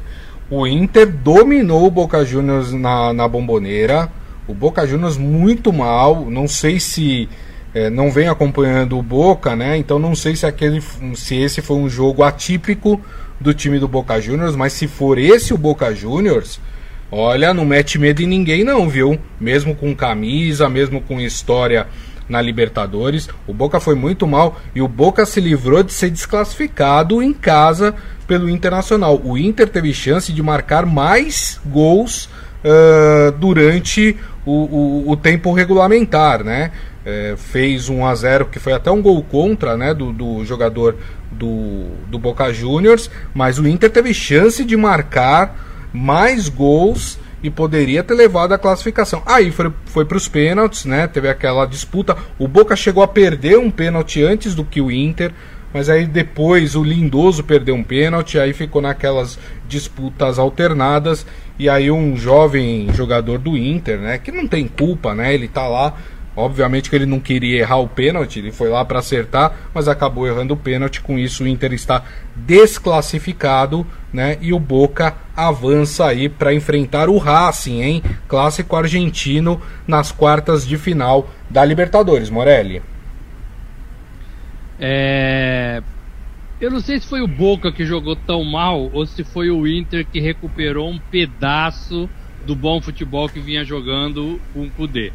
o 0.49 0.65
Inter 0.65 1.11
dominou 1.11 1.85
o 1.85 1.91
Boca 1.91 2.23
Juniors 2.23 2.71
na, 2.71 3.13
na 3.13 3.27
bomboneira, 3.27 4.09
o 4.47 4.53
Boca 4.53 4.87
Juniors 4.87 5.17
muito 5.17 5.71
mal, 5.73 6.25
não 6.29 6.47
sei 6.47 6.79
se 6.79 7.27
é, 7.73 7.89
não 7.89 8.09
vem 8.09 8.27
acompanhando 8.27 8.97
o 8.97 9.03
Boca, 9.03 9.55
né? 9.55 9.77
Então 9.77 9.99
não 9.99 10.15
sei 10.15 10.35
se 10.35 10.45
aquele, 10.45 10.81
se 11.15 11.35
esse 11.35 11.61
foi 11.61 11.77
um 11.77 11.89
jogo 11.89 12.23
atípico 12.23 12.99
do 13.39 13.53
time 13.53 13.79
do 13.79 13.87
Boca 13.87 14.19
Juniors, 14.19 14.55
mas 14.55 14.73
se 14.73 14.87
for 14.87 15.17
esse 15.17 15.53
o 15.53 15.57
Boca 15.57 15.93
Juniors, 15.93 16.59
Olha, 17.11 17.53
não 17.53 17.65
mete 17.65 17.99
medo 17.99 18.21
em 18.21 18.27
ninguém 18.27 18.63
não, 18.63 18.87
viu? 18.87 19.19
Mesmo 19.39 19.75
com 19.75 19.93
camisa, 19.93 20.69
mesmo 20.69 21.01
com 21.01 21.19
história 21.19 21.87
na 22.29 22.41
Libertadores, 22.41 23.27
o 23.45 23.53
Boca 23.53 23.81
foi 23.81 23.93
muito 23.93 24.25
mal 24.25 24.57
e 24.73 24.81
o 24.81 24.87
Boca 24.87 25.25
se 25.25 25.41
livrou 25.41 25.83
de 25.83 25.91
ser 25.91 26.09
desclassificado 26.09 27.21
em 27.21 27.33
casa 27.33 27.93
pelo 28.25 28.49
Internacional. 28.49 29.21
O 29.21 29.37
Inter 29.37 29.67
teve 29.67 29.93
chance 29.93 30.31
de 30.31 30.41
marcar 30.41 30.85
mais 30.85 31.59
gols 31.65 32.29
uh, 32.63 33.31
durante 33.33 34.15
o, 34.45 34.51
o, 34.51 35.11
o, 35.11 35.17
tempo 35.17 35.51
regulamentar, 35.51 36.43
né? 36.43 36.71
É, 37.03 37.33
fez 37.35 37.89
1 37.89 38.05
a 38.05 38.13
0 38.13 38.45
que 38.45 38.59
foi 38.59 38.73
até 38.73 38.91
um 38.91 39.01
gol 39.01 39.23
contra 39.23 39.75
né, 39.75 39.91
do, 39.91 40.13
do 40.13 40.45
jogador 40.45 40.95
do, 41.31 41.87
do 42.07 42.19
Boca 42.19 42.53
Juniors, 42.53 43.09
mas 43.33 43.57
o 43.57 43.67
Inter 43.67 43.89
teve 43.89 44.13
chance 44.13 44.63
de 44.63 44.77
marcar 44.77 45.70
mais 45.93 46.49
gols 46.49 47.19
e 47.43 47.49
poderia 47.49 48.03
ter 48.03 48.13
levado 48.13 48.53
a 48.53 48.57
classificação. 48.57 49.23
Aí 49.25 49.51
foi, 49.51 49.71
foi 49.85 50.05
para 50.05 50.17
os 50.17 50.27
pênaltis, 50.27 50.85
né? 50.85 51.07
Teve 51.07 51.27
aquela 51.27 51.65
disputa. 51.65 52.15
O 52.37 52.47
Boca 52.47 52.75
chegou 52.75 53.03
a 53.03 53.07
perder 53.07 53.57
um 53.57 53.71
pênalti 53.71 54.21
antes 54.21 54.53
do 54.53 54.63
que 54.63 54.79
o 54.79 54.91
Inter, 54.91 55.31
mas 55.73 55.89
aí 55.89 56.05
depois 56.05 56.75
o 56.75 56.83
Lindoso 56.83 57.43
perdeu 57.43 57.75
um 57.75 57.83
pênalti, 57.83 58.37
aí 58.37 58.53
ficou 58.53 58.81
naquelas 58.81 59.39
disputas 59.67 60.37
alternadas. 60.37 61.25
E 61.57 61.69
aí 61.69 61.89
um 61.91 62.15
jovem 62.15 62.91
jogador 62.93 63.39
do 63.39 63.57
Inter, 63.57 63.99
né? 63.99 64.17
Que 64.17 64.31
não 64.31 64.47
tem 64.47 64.67
culpa, 64.67 65.15
né? 65.15 65.33
Ele 65.33 65.47
tá 65.47 65.67
lá 65.67 65.95
Obviamente 66.35 66.89
que 66.89 66.95
ele 66.95 67.05
não 67.05 67.19
queria 67.19 67.59
errar 67.59 67.77
o 67.77 67.89
pênalti, 67.89 68.39
ele 68.39 68.53
foi 68.53 68.69
lá 68.69 68.85
para 68.85 68.99
acertar, 68.99 69.53
mas 69.73 69.89
acabou 69.89 70.25
errando 70.25 70.53
o 70.53 70.57
pênalti. 70.57 71.01
Com 71.01 71.19
isso, 71.19 71.43
o 71.43 71.47
Inter 71.47 71.73
está 71.73 72.03
desclassificado, 72.35 73.85
né? 74.13 74.37
E 74.41 74.53
o 74.53 74.59
Boca 74.59 75.15
avança 75.35 76.05
aí 76.05 76.27
para 76.27 76.53
enfrentar 76.53 77.09
o 77.09 77.17
Racing, 77.17 77.81
hein? 77.81 78.03
Clássico 78.27 78.75
argentino 78.75 79.61
nas 79.87 80.11
quartas 80.11 80.67
de 80.67 80.77
final 80.77 81.29
da 81.49 81.63
Libertadores, 81.63 82.29
Morelli. 82.29 82.81
É... 84.79 85.81
Eu 86.59 86.69
não 86.69 86.79
sei 86.79 86.99
se 86.99 87.07
foi 87.07 87.21
o 87.21 87.27
Boca 87.27 87.71
que 87.71 87.85
jogou 87.85 88.15
tão 88.15 88.43
mal 88.43 88.89
ou 88.93 89.05
se 89.05 89.23
foi 89.23 89.49
o 89.49 89.67
Inter 89.67 90.05
que 90.05 90.19
recuperou 90.19 90.89
um 90.89 90.99
pedaço 90.99 92.09
do 92.45 92.55
bom 92.55 92.81
futebol 92.81 93.29
que 93.29 93.39
vinha 93.39 93.63
jogando 93.63 94.39
com 94.53 94.63
o 94.63 94.69
Kudê. 94.69 95.11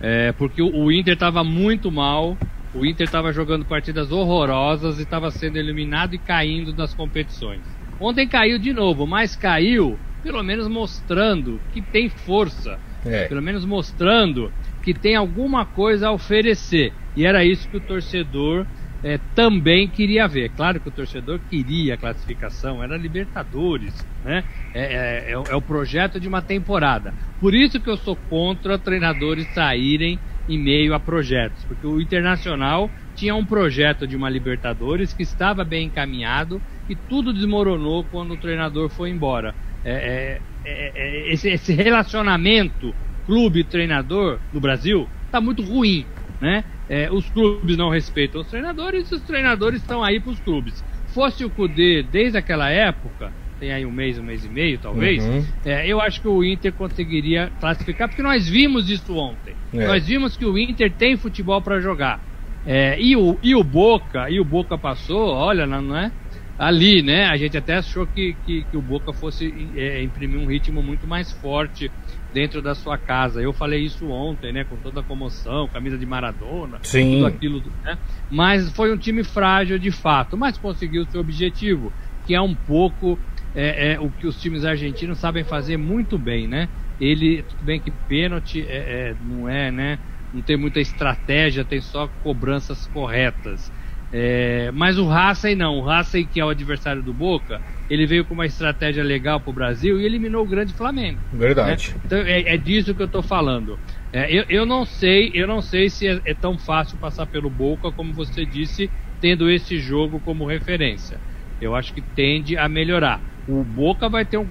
É, 0.00 0.32
porque 0.32 0.62
o, 0.62 0.92
Inter 0.92 1.14
estava 1.14 1.42
muito 1.42 1.90
mal, 1.90 2.36
o 2.74 2.86
Inter 2.86 3.04
estava 3.04 3.32
jogando 3.32 3.64
partidas 3.64 4.12
horrorosas 4.12 4.98
e 4.98 5.02
estava 5.02 5.30
sendo 5.30 5.56
eliminado 5.56 6.14
e 6.14 6.18
caindo 6.18 6.72
nas 6.72 6.94
competições. 6.94 7.60
Ontem 8.00 8.28
caiu 8.28 8.58
de 8.58 8.72
novo, 8.72 9.06
mas 9.06 9.34
caiu 9.34 9.98
pelo 10.22 10.42
menos 10.42 10.68
mostrando 10.68 11.60
que 11.72 11.80
tem 11.80 12.08
força, 12.08 12.78
é. 13.04 13.26
pelo 13.26 13.42
menos 13.42 13.64
mostrando 13.64 14.52
que 14.82 14.92
tem 14.94 15.16
alguma 15.16 15.64
coisa 15.64 16.08
a 16.08 16.12
oferecer. 16.12 16.92
E 17.16 17.24
era 17.24 17.44
isso 17.44 17.68
que 17.68 17.76
o 17.76 17.80
torcedor 17.80 18.66
é, 19.02 19.18
também 19.34 19.88
queria 19.88 20.26
ver. 20.26 20.50
Claro 20.50 20.80
que 20.80 20.88
o 20.88 20.92
torcedor 20.92 21.40
queria 21.48 21.94
a 21.94 21.96
classificação, 21.96 22.82
era 22.82 22.96
Libertadores, 22.96 23.94
né? 24.24 24.44
É, 24.74 24.80
é, 24.80 25.30
é, 25.30 25.32
é, 25.32 25.56
o 25.56 25.62
projeto 25.62 26.20
de 26.20 26.28
uma 26.28 26.42
temporada. 26.42 27.14
Por 27.40 27.54
isso 27.54 27.80
que 27.80 27.88
eu 27.88 27.96
sou 27.96 28.14
contra 28.14 28.78
treinadores 28.78 29.46
saírem 29.54 30.18
em 30.48 30.58
meio 30.58 30.94
a 30.94 31.00
projetos, 31.00 31.64
porque 31.64 31.86
o 31.86 32.00
Internacional 32.00 32.90
tinha 33.18 33.34
um 33.34 33.44
projeto 33.44 34.06
de 34.06 34.16
uma 34.16 34.30
Libertadores 34.30 35.12
que 35.12 35.22
estava 35.22 35.64
bem 35.64 35.86
encaminhado 35.86 36.62
e 36.88 36.94
tudo 36.94 37.32
desmoronou 37.32 38.04
quando 38.04 38.34
o 38.34 38.36
treinador 38.36 38.88
foi 38.88 39.10
embora. 39.10 39.54
É, 39.84 40.40
é, 40.64 40.92
é, 40.94 41.32
esse, 41.32 41.48
esse 41.48 41.72
relacionamento 41.72 42.94
clube-treinador 43.26 44.38
no 44.52 44.60
Brasil 44.60 45.08
está 45.26 45.40
muito 45.40 45.62
ruim, 45.62 46.06
né? 46.40 46.64
é, 46.88 47.10
os 47.10 47.28
clubes 47.30 47.76
não 47.76 47.90
respeitam 47.90 48.40
os 48.40 48.46
treinadores 48.46 49.10
e 49.10 49.14
os 49.14 49.22
treinadores 49.22 49.80
estão 49.80 50.02
aí 50.02 50.18
para 50.18 50.30
os 50.30 50.40
clubes. 50.40 50.82
Fosse 51.08 51.44
o 51.44 51.50
Cudê 51.50 52.02
desde 52.02 52.38
aquela 52.38 52.70
época, 52.70 53.32
tem 53.58 53.72
aí 53.72 53.84
um 53.84 53.90
mês, 53.90 54.18
um 54.18 54.22
mês 54.22 54.44
e 54.44 54.48
meio 54.48 54.78
talvez, 54.78 55.24
uhum. 55.24 55.44
é, 55.64 55.86
eu 55.86 56.00
acho 56.00 56.20
que 56.20 56.28
o 56.28 56.44
Inter 56.44 56.72
conseguiria 56.72 57.50
classificar, 57.60 58.08
porque 58.08 58.22
nós 58.22 58.48
vimos 58.48 58.88
isso 58.88 59.14
ontem. 59.16 59.54
É. 59.74 59.86
Nós 59.86 60.06
vimos 60.06 60.36
que 60.36 60.44
o 60.44 60.56
Inter 60.56 60.92
tem 60.92 61.16
futebol 61.16 61.60
para 61.60 61.80
jogar. 61.80 62.20
É, 62.64 63.00
e, 63.00 63.16
o, 63.16 63.38
e 63.42 63.54
o 63.54 63.64
Boca, 63.64 64.30
e 64.30 64.40
o 64.40 64.44
Boca 64.44 64.76
passou, 64.76 65.30
olha, 65.30 65.66
não 65.66 65.96
é? 65.96 66.12
Ali, 66.58 67.02
né? 67.02 67.26
A 67.26 67.36
gente 67.36 67.56
até 67.56 67.76
achou 67.76 68.04
que, 68.04 68.36
que, 68.44 68.64
que 68.64 68.76
o 68.76 68.82
Boca 68.82 69.12
fosse 69.12 69.72
é, 69.76 70.02
imprimir 70.02 70.40
um 70.40 70.46
ritmo 70.46 70.82
muito 70.82 71.06
mais 71.06 71.30
forte 71.30 71.92
dentro 72.32 72.60
da 72.60 72.74
sua 72.74 72.98
casa. 72.98 73.40
Eu 73.40 73.52
falei 73.52 73.84
isso 73.84 74.08
ontem, 74.08 74.52
né? 74.52 74.64
Com 74.64 74.76
toda 74.76 75.00
a 75.00 75.04
comoção, 75.04 75.68
camisa 75.68 75.96
de 75.96 76.04
Maradona, 76.04 76.80
Sim. 76.82 77.12
tudo 77.12 77.26
aquilo, 77.26 77.62
né? 77.86 77.96
Mas 78.28 78.72
foi 78.72 78.92
um 78.92 78.98
time 78.98 79.22
frágil 79.22 79.78
de 79.78 79.92
fato, 79.92 80.36
mas 80.36 80.58
conseguiu 80.58 81.06
seu 81.06 81.20
objetivo, 81.20 81.94
que 82.26 82.34
é 82.34 82.40
um 82.40 82.56
pouco 82.56 83.20
é, 83.54 83.92
é, 83.92 84.00
o 84.00 84.10
que 84.10 84.26
os 84.26 84.36
times 84.38 84.64
argentinos 84.64 85.20
sabem 85.20 85.44
fazer 85.44 85.76
muito 85.76 86.18
bem, 86.18 86.48
né? 86.48 86.68
Ele, 86.98 87.44
tudo 87.44 87.64
bem 87.64 87.80
que 87.80 87.92
pênalti 88.08 88.66
é, 88.66 89.10
é 89.10 89.16
não 89.20 89.48
é, 89.48 89.70
né? 89.70 90.00
Não 90.32 90.42
tem 90.42 90.56
muita 90.56 90.80
estratégia, 90.80 91.64
tem 91.64 91.80
só 91.80 92.08
cobranças 92.08 92.86
corretas. 92.86 93.70
É, 94.10 94.70
mas 94.72 94.98
o 94.98 95.06
Racing 95.06 95.54
não, 95.54 95.76
o 95.76 95.82
Racing 95.82 96.26
que 96.26 96.40
é 96.40 96.44
o 96.44 96.48
adversário 96.48 97.02
do 97.02 97.12
Boca, 97.12 97.60
ele 97.88 98.06
veio 98.06 98.24
com 98.24 98.34
uma 98.34 98.46
estratégia 98.46 99.02
legal 99.02 99.40
para 99.40 99.50
o 99.50 99.54
Brasil 99.54 100.00
e 100.00 100.04
eliminou 100.04 100.44
o 100.44 100.48
grande 100.48 100.74
Flamengo. 100.74 101.22
Verdade. 101.32 101.90
Né? 101.94 102.00
Então 102.04 102.18
é, 102.18 102.54
é, 102.54 102.56
disso 102.56 102.94
que 102.94 103.02
eu 103.02 103.06
estou 103.06 103.22
falando. 103.22 103.80
É, 104.12 104.34
eu, 104.34 104.44
eu 104.48 104.66
não 104.66 104.84
sei, 104.84 105.30
eu 105.34 105.46
não 105.46 105.60
sei 105.60 105.90
se 105.90 106.06
é, 106.06 106.20
é, 106.24 106.34
tão 106.34 106.58
fácil 106.58 106.98
passar 106.98 107.26
pelo 107.26 107.50
Boca 107.50 107.92
como 107.92 108.14
você 108.14 108.46
disse, 108.46 108.90
tendo 109.20 109.50
esse 109.50 109.78
jogo 109.78 110.20
como 110.20 110.46
referência. 110.46 111.20
Eu 111.60 111.74
acho 111.74 111.92
que 111.92 112.02
tende 112.02 112.56
a 112.56 112.68
melhorar. 112.68 113.22
O 113.46 113.64
Boca 113.64 114.08
vai 114.08 114.24
ter 114.24 114.38
um 114.38 114.50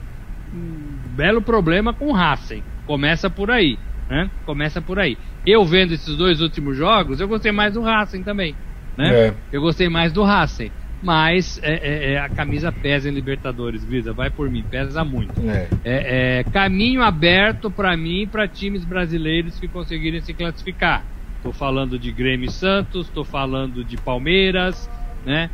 um 0.51 1.01
belo 1.03 1.41
problema 1.41 1.93
com 1.93 2.07
o 2.07 2.13
Racing. 2.13 2.65
Começa 2.85 3.29
por 3.29 3.51
aí, 3.51 3.79
né? 4.09 4.29
Começa 4.45 4.81
por 4.81 4.99
aí. 4.99 5.17
Eu 5.45 5.65
vendo 5.65 5.93
esses 5.93 6.15
dois 6.15 6.41
últimos 6.41 6.77
jogos, 6.77 7.19
eu 7.19 7.27
gostei 7.27 7.51
mais 7.51 7.73
do 7.73 7.81
Racing 7.81 8.23
também, 8.23 8.55
né? 8.97 9.27
É. 9.27 9.33
Eu 9.51 9.61
gostei 9.61 9.89
mais 9.89 10.11
do 10.11 10.23
Racing. 10.23 10.71
Mas 11.01 11.59
é, 11.61 11.73
é, 11.73 12.13
é 12.13 12.19
a 12.19 12.27
camisa 12.27 12.71
pesa 12.71 13.07
em 13.07 13.13
Libertadores, 13.13 13.85
Grisa, 13.85 14.13
vai 14.13 14.31
por 14.31 14.49
mim, 14.49 14.63
pesa 14.63 15.05
muito. 15.05 15.31
É. 15.41 15.69
É, 15.85 16.43
caminho 16.51 17.03
aberto 17.03 17.69
para 17.69 17.95
mim 17.95 18.23
e 18.23 18.27
para 18.27 18.47
times 18.47 18.83
brasileiros 18.83 19.59
que 19.59 19.67
conseguirem 19.67 20.21
se 20.21 20.33
classificar. 20.33 21.05
Estou 21.35 21.53
falando 21.53 21.99
de 21.99 22.11
Grêmio 22.11 22.49
Santos, 22.49 23.07
estou 23.07 23.23
falando 23.23 23.83
de 23.83 23.95
Palmeiras, 23.95 24.89
né? 25.23 25.51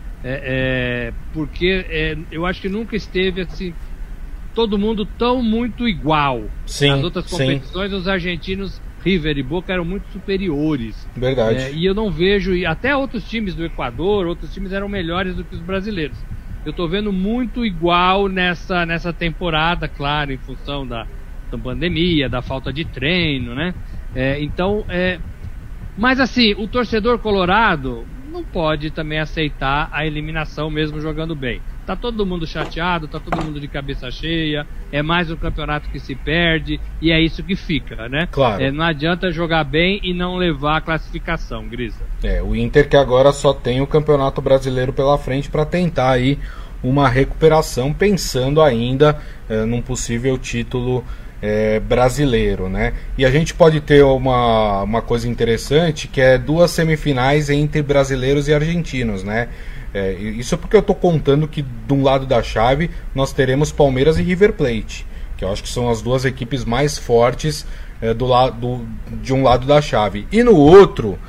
Porque 1.34 2.18
eu 2.32 2.46
acho 2.46 2.62
que 2.62 2.70
nunca 2.70 2.96
esteve 2.96 3.42
assim 3.42 3.74
todo 4.54 4.78
mundo 4.78 5.06
tão 5.06 5.42
muito 5.42 5.88
igual. 5.88 6.44
Sim, 6.66 6.89
Nas 6.89 7.04
outras 7.04 7.30
competições, 7.30 7.92
sim. 7.92 7.98
os 7.98 8.08
argentinos 8.08 8.82
River 9.04 9.38
e 9.38 9.44
Boca 9.44 9.74
eram 9.74 9.84
muito 9.84 10.08
superiores. 10.12 11.08
Verdade. 11.16 11.58
É, 11.58 11.74
e 11.74 11.86
eu 11.86 11.94
não 11.94 12.10
vejo, 12.10 12.56
e 12.56 12.66
até 12.66 12.96
outros 12.96 13.28
times 13.28 13.54
do 13.54 13.66
Equador, 13.66 14.26
outros 14.26 14.54
times 14.54 14.72
eram 14.72 14.88
melhores 14.88 15.36
do 15.36 15.44
que 15.44 15.56
os 15.56 15.62
brasileiros. 15.62 16.18
Eu 16.66 16.72
estou 16.72 16.88
vendo 16.88 17.12
muito 17.12 17.66
igual 17.66 18.30
nessa, 18.30 18.86
nessa 18.86 19.12
temporada, 19.12 19.88
claro, 19.88 20.32
em 20.32 20.38
função 20.38 20.88
da, 20.88 21.06
da 21.52 21.58
pandemia, 21.58 22.30
da 22.30 22.42
falta 22.42 22.72
de 22.72 22.86
treino, 22.86 23.54
né? 23.54 23.74
É, 24.16 24.42
então, 24.42 24.86
é, 24.88 25.20
mas 25.98 26.20
assim, 26.20 26.54
o 26.54 26.68
torcedor 26.68 27.20
colorado 27.20 28.06
não 28.32 28.44
pode 28.44 28.89
também 28.92 29.20
aceitar 29.20 29.89
a 29.92 30.06
eliminação 30.06 30.70
mesmo 30.70 31.02
jogando 31.02 31.36
bem. 31.36 31.62
Tá 31.86 31.96
todo 31.96 32.26
mundo 32.26 32.48
chateado, 32.48 33.08
tá 33.08 33.19
todo 33.19 33.43
mundo 33.43 33.60
de 33.60 33.67
cabeça 33.67 34.10
cheia, 34.10 34.65
é 34.91 35.02
mais 35.02 35.30
um 35.30 35.36
campeonato 35.36 35.89
que 35.89 36.00
se 36.00 36.15
perde 36.15 36.80
e 37.02 37.12
é 37.12 37.19
isso 37.19 37.43
que 37.43 37.56
fica, 37.56 38.08
né? 38.08 38.28
Claro. 38.32 38.63
É, 38.63 38.72
não 38.72 38.86
adianta 38.86 39.32
jogar 39.32 39.65
bem 39.65 40.00
e 40.02 40.13
não 40.13 40.38
levar 40.38 40.78
a 40.78 40.82
classificação, 40.82 41.67
Grisa. 41.67 42.00
É, 42.24 42.41
o 42.41 42.56
Inter 42.56 42.88
que 42.88 42.96
agora 42.96 43.34
só 43.34 43.54
tem 43.54 43.82
o 43.82 43.88
Campeonato 43.88 44.41
Brasileiro 44.41 44.93
pela 44.93 45.17
frente 45.17 45.50
para 45.50 45.65
tentar 45.65 46.12
aí 46.12 46.39
uma 46.82 47.10
recuperação, 47.10 47.93
pensando 47.93 48.62
ainda 48.62 49.17
é, 49.50 49.65
num 49.65 49.82
possível 49.82 50.38
título 50.38 51.04
é, 51.41 51.82
brasileiro, 51.82 52.69
né? 52.69 52.93
E 53.17 53.26
a 53.26 53.30
gente 53.30 53.54
pode 53.54 53.82
ter 53.82 54.02
uma, 54.04 54.84
uma 54.84 55.02
coisa 55.02 55.28
interessante 55.28 56.08
que 56.08 56.22
é 56.22 56.38
duas 56.38 56.72
semifinais 56.72 57.50
entre 57.50 57.82
brasileiros 57.82 58.48
e 58.48 58.54
argentinos, 58.54 59.24
né? 59.24 59.50
É, 59.93 60.13
isso 60.13 60.56
é 60.56 60.58
porque 60.58 60.75
eu 60.75 60.79
estou 60.79 60.95
contando 60.95 61.47
que 61.47 61.62
de 61.62 61.93
um 61.93 62.01
lado 62.01 62.25
da 62.25 62.41
chave 62.41 62.89
nós 63.13 63.32
teremos 63.32 63.71
Palmeiras 63.71 64.17
e 64.17 64.23
River 64.23 64.53
Plate, 64.53 65.06
que 65.38 65.45
eu 65.45 65.51
acho 65.51 65.62
que 65.62 65.69
são 65.69 65.89
as 65.89 66.01
duas 66.01 66.25
equipes 66.25 66.65
mais 66.65 66.97
fortes 66.97 67.65
é, 68.01 68.13
do 68.13 68.25
lado 68.25 68.88
de 69.21 69.34
um 69.34 69.43
lado 69.43 69.67
da 69.67 69.82
chave. 69.82 70.27
E 70.32 70.41
no 70.41 70.56
outro, 70.56 71.19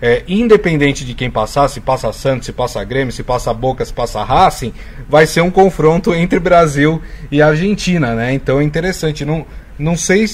é, 0.00 0.22
independente 0.26 1.04
de 1.04 1.14
quem 1.14 1.30
passar, 1.30 1.68
se 1.68 1.80
passa 1.80 2.12
Santos, 2.12 2.46
se 2.46 2.52
passa 2.52 2.82
Grêmio, 2.82 3.12
se 3.12 3.22
passa 3.22 3.54
Boca, 3.54 3.84
se 3.84 3.92
passa 3.92 4.22
Racing, 4.24 4.72
vai 5.08 5.26
ser 5.26 5.40
um 5.40 5.50
confronto 5.50 6.14
entre 6.14 6.40
Brasil 6.40 7.00
e 7.30 7.40
Argentina, 7.40 8.14
né? 8.14 8.32
Então 8.32 8.60
é 8.60 8.64
interessante. 8.64 9.24
Não, 9.24 9.46
não 9.78 9.96
sei, 9.96 10.26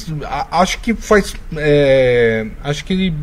acho 0.51 0.79
que 0.79 0.95
faz. 0.95 1.35
É, 1.57 2.47
acho 2.63 2.85
que 2.85 3.15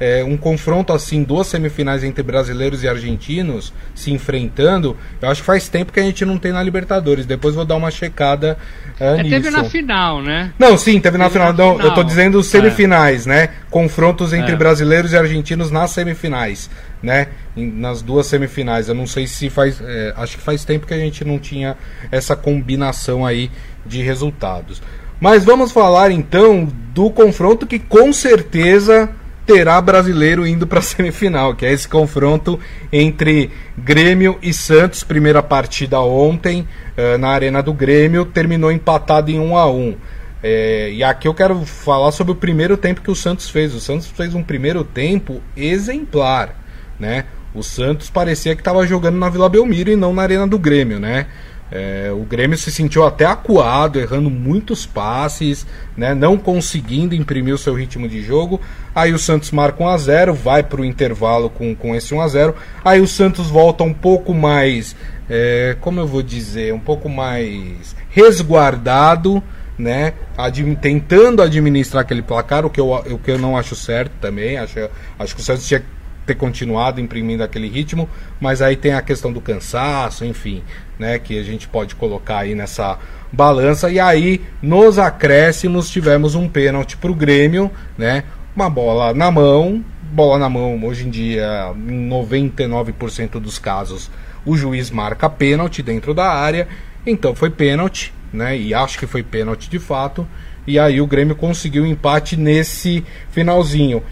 é, 0.00 0.24
um 0.24 0.34
confronto 0.34 0.94
assim, 0.94 1.22
duas 1.22 1.46
semifinais 1.46 2.02
entre 2.02 2.22
brasileiros 2.22 2.82
e 2.82 2.88
argentinos 2.88 3.70
se 3.94 4.10
enfrentando, 4.10 4.96
eu 5.20 5.28
acho 5.28 5.42
que 5.42 5.46
faz 5.46 5.68
tempo 5.68 5.92
que 5.92 6.00
a 6.00 6.02
gente 6.02 6.24
não 6.24 6.38
tem 6.38 6.52
na 6.52 6.62
Libertadores. 6.62 7.26
Depois 7.26 7.54
vou 7.54 7.66
dar 7.66 7.76
uma 7.76 7.90
checada 7.90 8.56
é, 8.98 9.08
é, 9.08 9.16
nisso. 9.22 9.28
Teve 9.28 9.50
na 9.50 9.64
final, 9.64 10.22
né? 10.22 10.52
Não, 10.58 10.78
sim, 10.78 10.92
teve, 10.92 11.02
teve 11.02 11.18
na, 11.18 11.28
final. 11.28 11.48
na 11.48 11.52
final. 11.52 11.80
eu 11.80 11.94
tô 11.94 12.02
dizendo 12.02 12.42
semifinais, 12.42 13.26
é. 13.26 13.30
né? 13.30 13.48
Confrontos 13.68 14.32
entre 14.32 14.52
é. 14.52 14.56
brasileiros 14.56 15.12
e 15.12 15.18
argentinos 15.18 15.70
nas 15.70 15.90
semifinais, 15.90 16.70
né? 17.02 17.28
nas 17.54 18.00
duas 18.00 18.26
semifinais. 18.26 18.88
Eu 18.88 18.94
não 18.94 19.06
sei 19.06 19.26
se 19.26 19.50
faz. 19.50 19.82
É, 19.82 20.14
acho 20.16 20.38
que 20.38 20.42
faz 20.42 20.64
tempo 20.64 20.86
que 20.86 20.94
a 20.94 20.98
gente 20.98 21.24
não 21.24 21.38
tinha 21.38 21.76
essa 22.10 22.34
combinação 22.34 23.26
aí 23.26 23.50
de 23.84 24.02
resultados. 24.02 24.80
Mas 25.20 25.44
vamos 25.44 25.70
falar 25.70 26.10
então 26.10 26.66
do 26.94 27.10
confronto 27.10 27.66
que 27.66 27.78
com 27.78 28.10
certeza 28.12 29.10
terá 29.52 29.80
brasileiro 29.80 30.46
indo 30.46 30.66
para 30.66 30.78
a 30.78 30.82
semifinal, 30.82 31.54
que 31.54 31.66
é 31.66 31.72
esse 31.72 31.88
confronto 31.88 32.58
entre 32.92 33.50
Grêmio 33.76 34.38
e 34.40 34.54
Santos. 34.54 35.02
Primeira 35.02 35.42
partida 35.42 36.00
ontem 36.00 36.68
uh, 36.96 37.18
na 37.18 37.28
Arena 37.28 37.60
do 37.62 37.72
Grêmio, 37.72 38.24
terminou 38.24 38.70
empatado 38.70 39.30
em 39.30 39.40
1 39.40 39.56
a 39.56 39.70
1 39.70 39.96
é, 40.42 40.90
e 40.92 41.04
aqui 41.04 41.28
eu 41.28 41.34
quero 41.34 41.66
falar 41.66 42.12
sobre 42.12 42.32
o 42.32 42.36
primeiro 42.36 42.74
tempo 42.76 43.02
que 43.02 43.10
o 43.10 43.14
Santos 43.14 43.50
fez. 43.50 43.74
O 43.74 43.80
Santos 43.80 44.06
fez 44.06 44.34
um 44.34 44.42
primeiro 44.42 44.82
tempo 44.84 45.42
exemplar, 45.54 46.56
né? 46.98 47.26
O 47.52 47.62
Santos 47.62 48.08
parecia 48.08 48.54
que 48.54 48.62
estava 48.62 48.86
jogando 48.86 49.18
na 49.18 49.28
Vila 49.28 49.50
Belmiro 49.50 49.90
e 49.90 49.96
não 49.96 50.14
na 50.14 50.22
Arena 50.22 50.46
do 50.46 50.58
Grêmio, 50.58 50.98
né? 50.98 51.26
É, 51.70 52.10
o 52.12 52.24
Grêmio 52.24 52.58
se 52.58 52.72
sentiu 52.72 53.06
até 53.06 53.24
acuado, 53.24 54.00
errando 54.00 54.28
muitos 54.28 54.84
passes, 54.86 55.66
né, 55.96 56.14
não 56.14 56.36
conseguindo 56.36 57.14
imprimir 57.14 57.54
o 57.54 57.58
seu 57.58 57.74
ritmo 57.74 58.08
de 58.08 58.22
jogo. 58.22 58.60
Aí 58.94 59.12
o 59.12 59.18
Santos 59.18 59.52
marca 59.52 59.82
1 59.82 59.88
a 59.88 59.96
0 59.96 60.34
vai 60.34 60.62
para 60.62 60.80
o 60.80 60.84
intervalo 60.84 61.48
com, 61.48 61.74
com 61.74 61.94
esse 61.94 62.12
1 62.12 62.20
a 62.20 62.28
0 62.28 62.54
Aí 62.84 63.00
o 63.00 63.06
Santos 63.06 63.48
volta 63.48 63.84
um 63.84 63.94
pouco 63.94 64.34
mais, 64.34 64.96
é, 65.28 65.76
como 65.80 66.00
eu 66.00 66.06
vou 66.06 66.22
dizer, 66.22 66.74
um 66.74 66.80
pouco 66.80 67.08
mais 67.08 67.94
resguardado, 68.10 69.42
né, 69.78 70.14
ad, 70.36 70.76
tentando 70.76 71.40
administrar 71.40 72.02
aquele 72.02 72.20
placar, 72.20 72.66
o 72.66 72.70
que, 72.70 72.80
eu, 72.80 72.90
o 72.92 73.18
que 73.18 73.30
eu 73.30 73.38
não 73.38 73.56
acho 73.56 73.76
certo 73.76 74.12
também. 74.20 74.58
Acho, 74.58 74.90
acho 75.18 75.34
que 75.36 75.40
o 75.40 75.44
Santos 75.44 75.66
tinha 75.66 75.82
ter 76.30 76.36
continuado 76.36 77.00
imprimindo 77.00 77.42
aquele 77.42 77.68
ritmo, 77.68 78.08
mas 78.40 78.62
aí 78.62 78.76
tem 78.76 78.92
a 78.92 79.02
questão 79.02 79.32
do 79.32 79.40
cansaço, 79.40 80.24
enfim, 80.24 80.62
né, 80.96 81.18
que 81.18 81.36
a 81.36 81.42
gente 81.42 81.66
pode 81.66 81.96
colocar 81.96 82.38
aí 82.38 82.54
nessa 82.54 82.98
balança. 83.32 83.90
E 83.90 83.98
aí, 83.98 84.40
nos 84.62 84.96
acréscimos, 84.96 85.90
tivemos 85.90 86.36
um 86.36 86.48
pênalti 86.48 86.96
para 86.96 87.10
o 87.10 87.14
Grêmio, 87.14 87.68
né, 87.98 88.22
uma 88.54 88.70
bola 88.70 89.12
na 89.12 89.28
mão, 89.28 89.84
bola 90.12 90.38
na 90.38 90.48
mão, 90.48 90.80
hoje 90.84 91.06
em 91.06 91.10
dia, 91.10 91.72
em 91.76 92.08
99% 92.08 93.40
dos 93.40 93.58
casos, 93.58 94.08
o 94.46 94.56
juiz 94.56 94.88
marca 94.88 95.28
pênalti 95.28 95.82
dentro 95.82 96.14
da 96.14 96.28
área, 96.28 96.68
então 97.04 97.34
foi 97.34 97.50
pênalti, 97.50 98.14
né, 98.32 98.56
e 98.56 98.72
acho 98.72 98.98
que 98.98 99.06
foi 99.06 99.24
pênalti 99.24 99.68
de 99.68 99.80
fato. 99.80 100.24
E 100.64 100.78
aí 100.78 101.00
o 101.00 101.06
Grêmio 101.06 101.34
conseguiu 101.34 101.84
empate 101.84 102.36
nesse 102.36 103.02
finalzinho. 103.32 104.04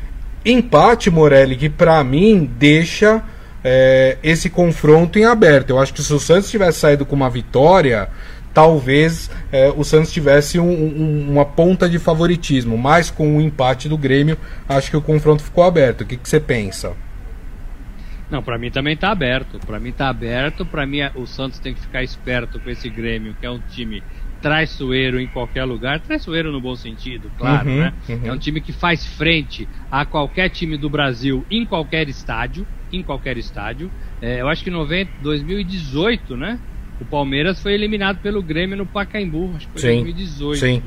Empate, 0.44 1.10
Morelli, 1.10 1.56
que 1.56 1.68
para 1.68 2.02
mim 2.04 2.50
deixa 2.58 3.22
é, 3.62 4.18
esse 4.22 4.48
confronto 4.48 5.18
em 5.18 5.24
aberto. 5.24 5.70
Eu 5.70 5.78
acho 5.78 5.92
que 5.92 6.02
se 6.02 6.12
o 6.12 6.20
Santos 6.20 6.50
tivesse 6.50 6.80
saído 6.80 7.04
com 7.04 7.16
uma 7.16 7.28
vitória, 7.28 8.08
talvez 8.54 9.30
é, 9.52 9.68
o 9.76 9.84
Santos 9.84 10.12
tivesse 10.12 10.58
um, 10.58 10.70
um, 10.70 11.30
uma 11.30 11.44
ponta 11.44 11.88
de 11.88 11.98
favoritismo, 11.98 12.78
mas 12.78 13.10
com 13.10 13.36
o 13.36 13.40
empate 13.40 13.88
do 13.88 13.98
Grêmio, 13.98 14.38
acho 14.68 14.90
que 14.90 14.96
o 14.96 15.02
confronto 15.02 15.42
ficou 15.42 15.64
aberto. 15.64 16.02
O 16.02 16.06
que, 16.06 16.16
que 16.16 16.28
você 16.28 16.40
pensa? 16.40 16.92
Não, 18.30 18.42
para 18.42 18.58
mim 18.58 18.70
também 18.70 18.94
está 18.94 19.10
aberto. 19.10 19.58
Para 19.66 19.80
mim 19.80 19.90
está 19.90 20.08
aberto. 20.08 20.64
Para 20.66 20.86
mim 20.86 20.98
o 21.14 21.26
Santos 21.26 21.58
tem 21.58 21.74
que 21.74 21.80
ficar 21.80 22.02
esperto 22.02 22.60
com 22.60 22.68
esse 22.68 22.88
Grêmio, 22.88 23.34
que 23.40 23.46
é 23.46 23.50
um 23.50 23.60
time 23.70 24.02
traiçoeiro 24.40 25.20
em 25.20 25.26
qualquer 25.26 25.64
lugar, 25.64 26.00
traiçoeiro 26.00 26.52
no 26.52 26.60
bom 26.60 26.76
sentido, 26.76 27.30
claro, 27.36 27.68
uhum, 27.68 27.78
né? 27.78 27.92
Uhum. 28.08 28.20
É 28.24 28.32
um 28.32 28.38
time 28.38 28.60
que 28.60 28.72
faz 28.72 29.04
frente 29.04 29.68
a 29.90 30.04
qualquer 30.04 30.48
time 30.48 30.76
do 30.76 30.88
Brasil 30.88 31.44
em 31.50 31.64
qualquer 31.64 32.08
estádio, 32.08 32.66
em 32.92 33.02
qualquer 33.02 33.36
estádio. 33.36 33.90
É, 34.20 34.40
eu 34.40 34.48
acho 34.48 34.62
que 34.62 34.70
em 34.70 35.08
2018, 35.22 36.36
né? 36.36 36.58
O 37.00 37.04
Palmeiras 37.04 37.62
foi 37.62 37.74
eliminado 37.74 38.18
pelo 38.20 38.42
Grêmio 38.42 38.76
no 38.76 38.86
Pacaembu, 38.86 39.52
acho 39.56 39.66
que 39.68 39.80
foi 39.80 39.80
sim, 39.80 40.02
2018. 40.02 40.58
Sim. 40.58 40.82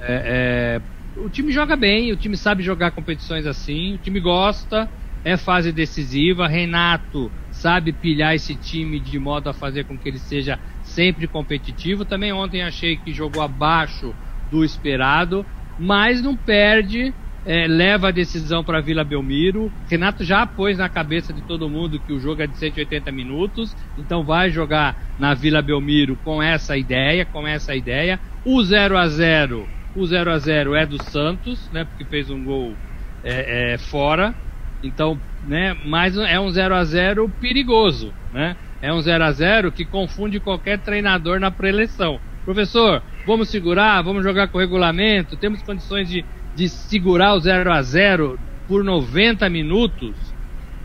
É, 0.00 0.80
é, 1.16 1.20
o 1.20 1.28
time 1.28 1.52
joga 1.52 1.76
bem, 1.76 2.10
o 2.10 2.16
time 2.16 2.36
sabe 2.36 2.62
jogar 2.62 2.90
competições 2.90 3.46
assim, 3.46 3.94
o 3.94 3.98
time 3.98 4.18
gosta, 4.18 4.88
é 5.24 5.36
fase 5.36 5.72
decisiva. 5.72 6.48
Renato 6.48 7.30
sabe 7.50 7.92
pilhar 7.92 8.34
esse 8.34 8.54
time 8.54 8.98
de 8.98 9.18
modo 9.18 9.48
a 9.48 9.52
fazer 9.52 9.84
com 9.84 9.96
que 9.96 10.08
ele 10.08 10.18
seja 10.18 10.58
sempre 10.94 11.26
competitivo. 11.26 12.04
Também 12.04 12.32
ontem 12.32 12.62
achei 12.62 12.96
que 12.96 13.12
jogou 13.12 13.42
abaixo 13.42 14.14
do 14.50 14.64
esperado, 14.64 15.44
mas 15.78 16.22
não 16.22 16.36
perde, 16.36 17.12
é, 17.44 17.66
leva 17.66 18.08
a 18.08 18.12
decisão 18.12 18.62
para 18.62 18.80
Vila 18.80 19.02
Belmiro. 19.02 19.72
Renato 19.88 20.24
já 20.24 20.46
pôs 20.46 20.78
na 20.78 20.88
cabeça 20.88 21.32
de 21.32 21.42
todo 21.42 21.68
mundo 21.68 21.98
que 21.98 22.12
o 22.12 22.20
jogo 22.20 22.42
é 22.42 22.46
de 22.46 22.56
180 22.56 23.10
minutos, 23.10 23.74
então 23.98 24.22
vai 24.22 24.50
jogar 24.50 24.96
na 25.18 25.34
Vila 25.34 25.62
Belmiro 25.62 26.16
com 26.24 26.42
essa 26.42 26.76
ideia, 26.76 27.24
com 27.24 27.46
essa 27.46 27.74
ideia. 27.74 28.20
O 28.44 28.62
0 28.62 28.96
a 28.96 29.08
0 29.08 29.66
o 29.94 30.06
0 30.06 30.30
a 30.30 30.38
0 30.38 30.74
é 30.74 30.86
do 30.86 31.02
Santos, 31.02 31.70
né, 31.70 31.84
porque 31.84 32.04
fez 32.04 32.30
um 32.30 32.42
gol 32.42 32.74
é, 33.22 33.74
é, 33.74 33.78
fora. 33.78 34.34
Então, 34.82 35.20
né, 35.46 35.76
mas 35.84 36.16
é 36.16 36.40
um 36.40 36.50
0 36.50 36.74
a 36.74 36.84
0 36.84 37.28
perigoso, 37.40 38.12
né? 38.32 38.56
É 38.82 38.92
um 38.92 39.00
0 39.00 39.24
a 39.24 39.32
0 39.32 39.72
que 39.72 39.84
confunde 39.84 40.40
qualquer 40.40 40.78
treinador 40.80 41.38
na 41.38 41.50
preleção. 41.50 42.20
professor, 42.44 43.00
vamos 43.24 43.48
segurar, 43.48 44.02
vamos 44.02 44.24
jogar 44.24 44.48
com 44.48 44.58
o 44.58 44.60
regulamento, 44.60 45.36
temos 45.36 45.62
condições 45.62 46.08
de, 46.08 46.24
de 46.56 46.68
segurar 46.68 47.34
o 47.34 47.40
0 47.40 47.72
a 47.72 47.80
0 47.80 48.38
por 48.66 48.82
90 48.82 49.48
minutos, 49.48 50.14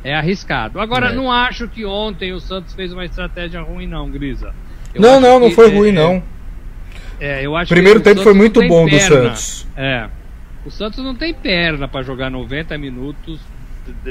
é 0.04 0.14
arriscado. 0.14 0.80
Agora, 0.80 1.10
é. 1.10 1.16
não 1.16 1.32
acho 1.32 1.68
que 1.68 1.84
ontem 1.84 2.32
o 2.32 2.40
Santos 2.40 2.76
fez 2.76 2.94
uma 2.94 3.04
estratégia 3.04 3.62
ruim, 3.62 3.88
não, 3.88 4.10
Grisa. 4.10 4.54
Eu 4.94 5.02
não, 5.02 5.20
não, 5.20 5.40
não 5.40 5.52
foi 5.52 5.72
é, 5.72 5.76
ruim, 5.76 5.92
não. 5.92 6.24
É, 7.20 7.44
eu 7.44 7.56
acho 7.56 7.74
Primeiro 7.74 8.00
tempo 8.00 8.22
foi 8.22 8.34
muito 8.34 8.66
bom 8.68 8.86
perna. 8.86 9.30
do 9.30 9.36
Santos. 9.36 9.68
É. 9.76 10.08
O 10.64 10.70
Santos 10.70 11.04
não 11.04 11.16
tem 11.16 11.34
perna 11.34 11.88
para 11.88 12.04
jogar 12.04 12.30
90 12.30 12.78
minutos 12.78 13.40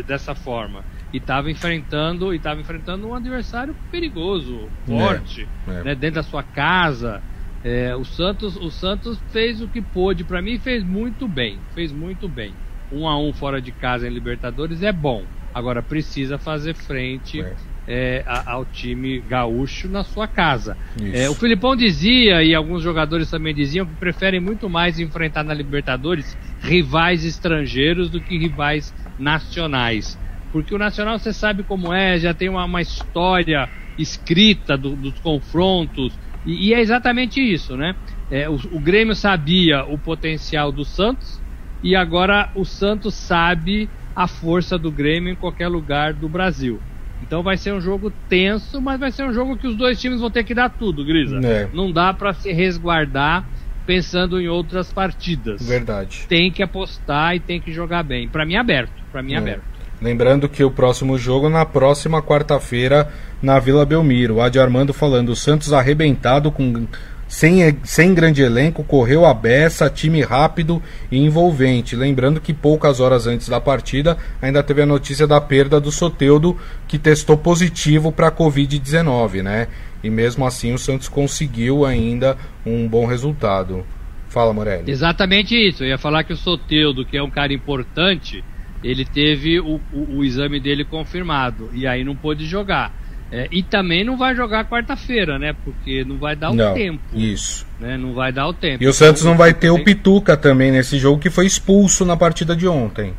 dessa 0.07 0.35
forma. 0.35 0.85
E 1.13 1.19
estava 1.19 1.51
enfrentando 1.51 2.33
e 2.35 2.37
estava 2.37 2.61
enfrentando 2.61 3.09
um 3.09 3.15
adversário 3.15 3.75
perigoso, 3.91 4.69
forte, 4.87 5.49
é, 5.69 5.71
é. 5.71 5.85
Né, 5.85 5.95
dentro 5.95 6.17
da 6.17 6.23
sua 6.23 6.43
casa. 6.43 7.23
É, 7.65 7.97
o 7.97 8.05
Santos 8.05 8.57
o 8.57 8.71
Santos 8.71 9.19
fez 9.31 9.61
o 9.61 9.69
que 9.69 9.83
pôde 9.83 10.23
para 10.23 10.41
mim 10.41 10.59
fez 10.59 10.85
muito 10.85 11.27
bem, 11.27 11.59
fez 11.75 11.91
muito 11.91 12.29
bem. 12.29 12.55
Um 12.93 13.09
a 13.09 13.19
um 13.19 13.33
fora 13.33 13.61
de 13.61 13.73
casa 13.73 14.07
em 14.07 14.11
Libertadores 14.11 14.83
é 14.83 14.93
bom. 14.93 15.25
Agora 15.53 15.83
precisa 15.83 16.39
fazer 16.39 16.75
frente 16.75 17.41
é. 17.41 17.55
É, 17.89 18.25
ao 18.27 18.65
time 18.65 19.21
gaúcho 19.21 19.89
na 19.89 20.05
sua 20.05 20.29
casa. 20.29 20.77
É, 21.15 21.31
o 21.31 21.35
Filipão 21.35 21.75
dizia, 21.75 22.43
e 22.43 22.55
alguns 22.55 22.83
jogadores 22.83 23.31
também 23.31 23.55
diziam, 23.55 23.87
que 23.87 23.95
preferem 23.95 24.39
muito 24.39 24.69
mais 24.69 24.99
enfrentar 24.99 25.43
na 25.43 25.55
Libertadores 25.55 26.37
rivais 26.61 27.25
estrangeiros 27.25 28.11
do 28.11 28.21
que 28.21 28.37
rivais 28.37 28.93
nacionais. 29.19 30.19
Porque 30.57 30.75
o 30.75 30.79
Nacional 30.79 31.19
você 31.19 31.35
sabe 31.35 31.63
como 31.65 31.93
é, 31.93 32.19
já 32.19 32.33
tem 32.33 32.49
uma, 32.49 32.65
uma 32.65 32.81
história 32.81 33.69
escrita 33.99 34.75
do, 34.75 34.97
dos 34.97 35.21
confrontos, 35.21 36.19
e, 36.47 36.69
e, 36.69 36.75
é 36.75 36.81
exatamente 36.81 37.41
isso, 37.43 37.77
né? 37.77 37.95
É, 38.31 38.49
o, 38.49 38.55
o 38.73 38.81
Grêmio 38.81 39.15
sabia 39.15 39.85
o 39.85 39.99
potencial 39.99 40.73
do 40.73 40.83
Santos, 40.83 41.43
e 41.83 41.95
agora 41.95 42.51
o 42.57 42.65
Santos 42.65 43.15
sabe 43.17 43.91
a 44.15 44.27
força 44.27 44.79
do 44.79 44.91
Grêmio 44.91 45.31
em 45.31 45.37
qualquer 45.37 45.69
lugar 45.69 46.15
do 46.15 46.27
Brasil. 46.27 46.81
Então 47.21 47.43
vai 47.43 47.59
ser 47.59 47.75
um 47.75 47.81
jogo 47.81 48.11
tenso, 48.11 48.81
mas 48.81 48.99
vai 48.99 49.13
ser 49.13 49.25
um 49.25 49.35
jogo 49.35 49.59
que 49.59 49.67
os 49.67 49.77
dois 49.77 50.01
times 50.01 50.23
vão 50.23 50.31
ter 50.31 50.45
que 50.45 50.55
dar 50.55 50.71
tudo, 50.71 51.05
Grisa. 51.05 51.39
É. 51.45 51.69
Não 51.71 51.93
dá 51.93 52.15
para 52.15 52.33
se 52.33 52.51
resguardar 52.51 53.47
pensando 53.85 54.41
em 54.41 54.49
outras 54.49 54.91
partidas. 54.91 55.67
Verdade. 55.67 56.25
Tem 56.27 56.51
que 56.51 56.63
apostar 56.63 57.37
e 57.37 57.41
tem 57.41 57.61
que 57.61 57.73
jogar 57.73 58.03
bem. 58.03 58.27
Para 58.27 58.47
mim 58.47 58.57
aberto, 58.57 59.03
para 59.13 59.23
mim 59.23 59.35
é. 59.35 59.37
aberto. 59.37 59.76
Lembrando 60.01 60.49
que 60.49 60.63
o 60.63 60.71
próximo 60.71 61.17
jogo 61.17 61.49
na 61.49 61.65
próxima 61.65 62.23
quarta-feira 62.23 63.11
na 63.43 63.59
Vila 63.59 63.87
Belmiro. 63.87 64.41
Adi 64.41 64.59
Armando 64.59 64.93
falando, 64.93 65.31
o 65.31 65.37
Santos 65.37 65.73
arrebentado 65.73 66.51
com 66.51 66.87
sem, 67.29 67.77
sem 67.83 68.15
grande 68.15 68.43
elenco, 68.43 68.85
correu 68.85 69.27
a 69.27 69.35
beça, 69.35 69.91
time 69.91 70.23
rápido 70.23 70.81
e 71.11 71.19
envolvente. 71.19 71.97
Lembrando 71.97 72.41
que 72.41 72.55
poucas 72.55 73.01
horas 73.01 73.27
antes 73.27 73.49
da 73.49 73.61
partida 73.61 74.17
ainda 74.41 74.63
teve 74.63 74.83
a 74.83 74.87
notícia 74.87 75.27
da 75.27 75.41
perda 75.41 75.81
do 75.81 75.91
Soteudo, 75.91 76.57
que 76.87 76.99
testou 76.99 77.37
positivo 77.37 78.13
para 78.13 78.29
a 78.29 78.33
Covid-19, 78.33 79.43
né? 79.43 79.67
E 80.05 80.11
mesmo 80.11 80.47
assim 80.47 80.73
o 80.73 80.79
Santos 80.79 81.09
conseguiu 81.09 81.85
ainda 81.85 82.37
um 82.65 82.87
bom 82.87 83.07
resultado. 83.07 83.85
Fala, 84.29 84.53
Morelli. 84.53 84.91
Exatamente 84.91 85.57
isso. 85.57 85.83
Eu 85.83 85.89
ia 85.89 85.99
falar 85.99 86.23
que 86.23 86.33
o 86.33 86.37
Soteudo, 86.37 87.05
que 87.05 87.17
é 87.17 87.23
um 87.23 87.31
cara 87.31 87.53
importante, 87.53 88.45
ele 88.87 89.05
teve 89.05 89.59
o, 89.59 89.81
o, 89.93 90.19
o 90.19 90.25
exame 90.25 90.61
dele 90.61 90.85
confirmado 90.85 91.71
e 91.73 91.87
aí 91.87 92.05
não 92.05 92.15
pôde 92.15 92.47
jogar. 92.47 92.93
É, 93.31 93.49
e 93.51 93.61
também 93.61 94.05
não 94.05 94.17
vai 94.17 94.37
jogar 94.37 94.65
quarta-feira, 94.67 95.37
né? 95.37 95.53
Porque 95.65 96.05
não 96.05 96.17
vai 96.17 96.37
dar 96.37 96.53
o 96.53 96.55
não, 96.55 96.75
tempo. 96.75 97.03
Isso. 97.13 97.67
Né? 97.81 97.97
Não 97.97 98.15
vai 98.15 98.31
dar 98.31 98.47
o 98.47 98.53
tempo. 98.53 98.83
E 98.83 98.87
o 98.87 98.93
Santos 98.93 99.25
não 99.25 99.37
vai 99.37 99.53
ter 99.53 99.71
o 99.71 99.83
Pituca 99.83 100.37
também 100.37 100.71
nesse 100.71 100.97
jogo 100.97 101.21
que 101.21 101.29
foi 101.29 101.45
expulso 101.45 102.05
na 102.05 102.17
partida 102.17 102.55
de 102.55 102.69
ontem. 102.69 103.15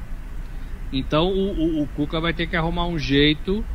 Então 0.94 1.28
o, 1.28 1.52
o, 1.52 1.84
o 1.84 1.88
Cuca 1.88 2.22
vai 2.22 2.34
ter 2.34 2.48
que 2.48 2.56
arrumar 2.56 2.88
um 2.88 2.98
jeito 2.98 3.66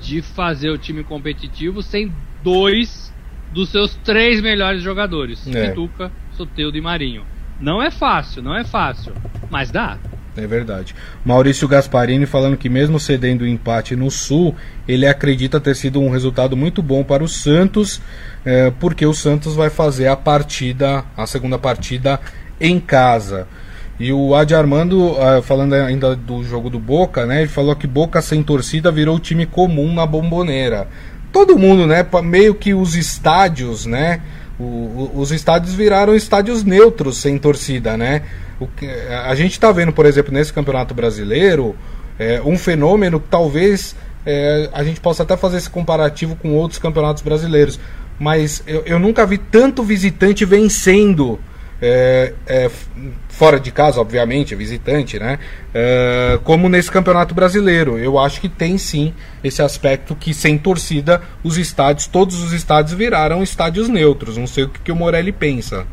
de 0.00 0.22
fazer 0.22 0.70
o 0.70 0.78
time 0.78 1.04
competitivo 1.04 1.82
sem 1.82 2.10
dois 2.42 3.12
dos 3.52 3.68
seus 3.68 3.94
três 3.96 4.40
melhores 4.40 4.82
jogadores: 4.82 5.46
é. 5.46 5.68
Pituca, 5.68 6.10
Soteudo 6.32 6.78
e 6.78 6.80
Marinho. 6.80 7.24
Não 7.60 7.82
é 7.82 7.90
fácil, 7.90 8.42
não 8.42 8.56
é 8.56 8.64
fácil, 8.64 9.12
mas 9.50 9.70
dá. 9.70 9.98
É 10.36 10.46
verdade. 10.46 10.94
Maurício 11.24 11.68
Gasparini 11.68 12.24
falando 12.24 12.56
que 12.56 12.68
mesmo 12.68 12.98
cedendo 12.98 13.42
o 13.42 13.46
empate 13.46 13.94
no 13.94 14.10
Sul, 14.10 14.54
ele 14.88 15.06
acredita 15.06 15.60
ter 15.60 15.76
sido 15.76 16.00
um 16.00 16.10
resultado 16.10 16.56
muito 16.56 16.82
bom 16.82 17.04
para 17.04 17.22
o 17.22 17.28
Santos, 17.28 18.00
é, 18.44 18.72
porque 18.80 19.04
o 19.04 19.12
Santos 19.12 19.54
vai 19.54 19.68
fazer 19.68 20.08
a 20.08 20.16
partida, 20.16 21.04
a 21.16 21.26
segunda 21.26 21.58
partida 21.58 22.18
em 22.58 22.80
casa. 22.80 23.46
E 24.00 24.12
o 24.12 24.34
Adi 24.34 24.54
Armando, 24.54 25.12
uh, 25.12 25.42
falando 25.42 25.74
ainda 25.74 26.16
do 26.16 26.42
jogo 26.42 26.70
do 26.70 26.80
Boca, 26.80 27.26
né? 27.26 27.42
Ele 27.42 27.48
falou 27.48 27.76
que 27.76 27.86
Boca 27.86 28.20
sem 28.22 28.42
torcida 28.42 28.90
virou 28.90 29.20
time 29.20 29.46
comum 29.46 29.92
na 29.92 30.06
bomboneira. 30.06 30.88
Todo 31.30 31.58
mundo, 31.58 31.86
né? 31.86 32.04
Meio 32.24 32.54
que 32.54 32.74
os 32.74 32.96
estádios, 32.96 33.86
né? 33.86 34.20
O, 34.58 35.10
os 35.14 35.32
estádios 35.32 35.74
viraram 35.74 36.14
estádios 36.14 36.62
neutros 36.62 37.18
sem 37.18 37.38
torcida, 37.38 37.96
né? 37.96 38.22
O 38.60 38.68
a 39.24 39.34
gente 39.34 39.52
está 39.52 39.72
vendo, 39.72 39.92
por 39.92 40.06
exemplo, 40.06 40.32
nesse 40.32 40.52
campeonato 40.52 40.94
brasileiro, 40.94 41.74
é, 42.18 42.40
um 42.42 42.56
fenômeno 42.56 43.18
que 43.18 43.28
talvez 43.28 43.96
é, 44.24 44.68
a 44.72 44.84
gente 44.84 45.00
possa 45.00 45.22
até 45.22 45.36
fazer 45.36 45.56
esse 45.56 45.70
comparativo 45.70 46.36
com 46.36 46.54
outros 46.54 46.78
campeonatos 46.78 47.22
brasileiros, 47.22 47.80
mas 48.18 48.62
eu, 48.66 48.82
eu 48.86 48.98
nunca 48.98 49.26
vi 49.26 49.38
tanto 49.38 49.82
visitante 49.82 50.44
vencendo. 50.44 51.40
É, 51.84 52.32
é, 52.46 52.70
fora 53.28 53.58
de 53.58 53.72
casa, 53.72 54.00
obviamente, 54.00 54.54
é 54.54 54.56
visitante, 54.56 55.18
né? 55.18 55.40
É, 55.74 56.38
como 56.44 56.68
nesse 56.68 56.88
campeonato 56.88 57.34
brasileiro. 57.34 57.98
Eu 57.98 58.20
acho 58.20 58.40
que 58.40 58.48
tem 58.48 58.78
sim 58.78 59.12
esse 59.42 59.60
aspecto 59.60 60.14
que 60.14 60.32
sem 60.32 60.56
torcida 60.56 61.20
os 61.42 61.58
estádios, 61.58 62.06
todos 62.06 62.40
os 62.40 62.52
estádios 62.52 62.96
viraram 62.96 63.42
estádios 63.42 63.88
neutros. 63.88 64.36
Não 64.36 64.46
sei 64.46 64.64
o 64.64 64.68
que, 64.68 64.78
que 64.80 64.92
o 64.92 64.96
Morelli 64.96 65.32
pensa. 65.32 65.84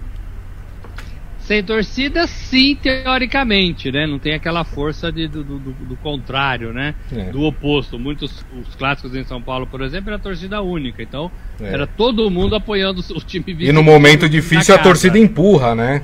Sem 1.50 1.64
torcida, 1.64 2.28
sim, 2.28 2.76
teoricamente, 2.76 3.92
né? 3.92 4.06
Não 4.06 4.20
tem 4.20 4.36
aquela 4.36 4.64
força 4.64 5.12
de, 5.12 5.28
do, 5.28 5.44
do, 5.44 5.58
do 5.58 5.96
contrário, 5.96 6.72
né? 6.72 6.94
É. 7.12 7.32
Do 7.32 7.42
oposto. 7.42 7.98
Muitos 7.98 8.46
os 8.56 8.76
clássicos 8.76 9.16
em 9.16 9.24
São 9.24 9.42
Paulo, 9.42 9.66
por 9.66 9.82
exemplo, 9.82 10.12
era 10.12 10.20
torcida 10.20 10.62
única. 10.62 11.02
Então, 11.02 11.32
é. 11.60 11.74
era 11.74 11.88
todo 11.88 12.30
mundo 12.30 12.54
apoiando 12.56 13.02
o 13.16 13.20
time 13.22 13.58
E 13.62 13.72
no 13.72 13.82
momento 13.82 14.30
difícil 14.30 14.76
a 14.76 14.78
torcida 14.78 15.18
empurra, 15.18 15.74
né? 15.74 16.04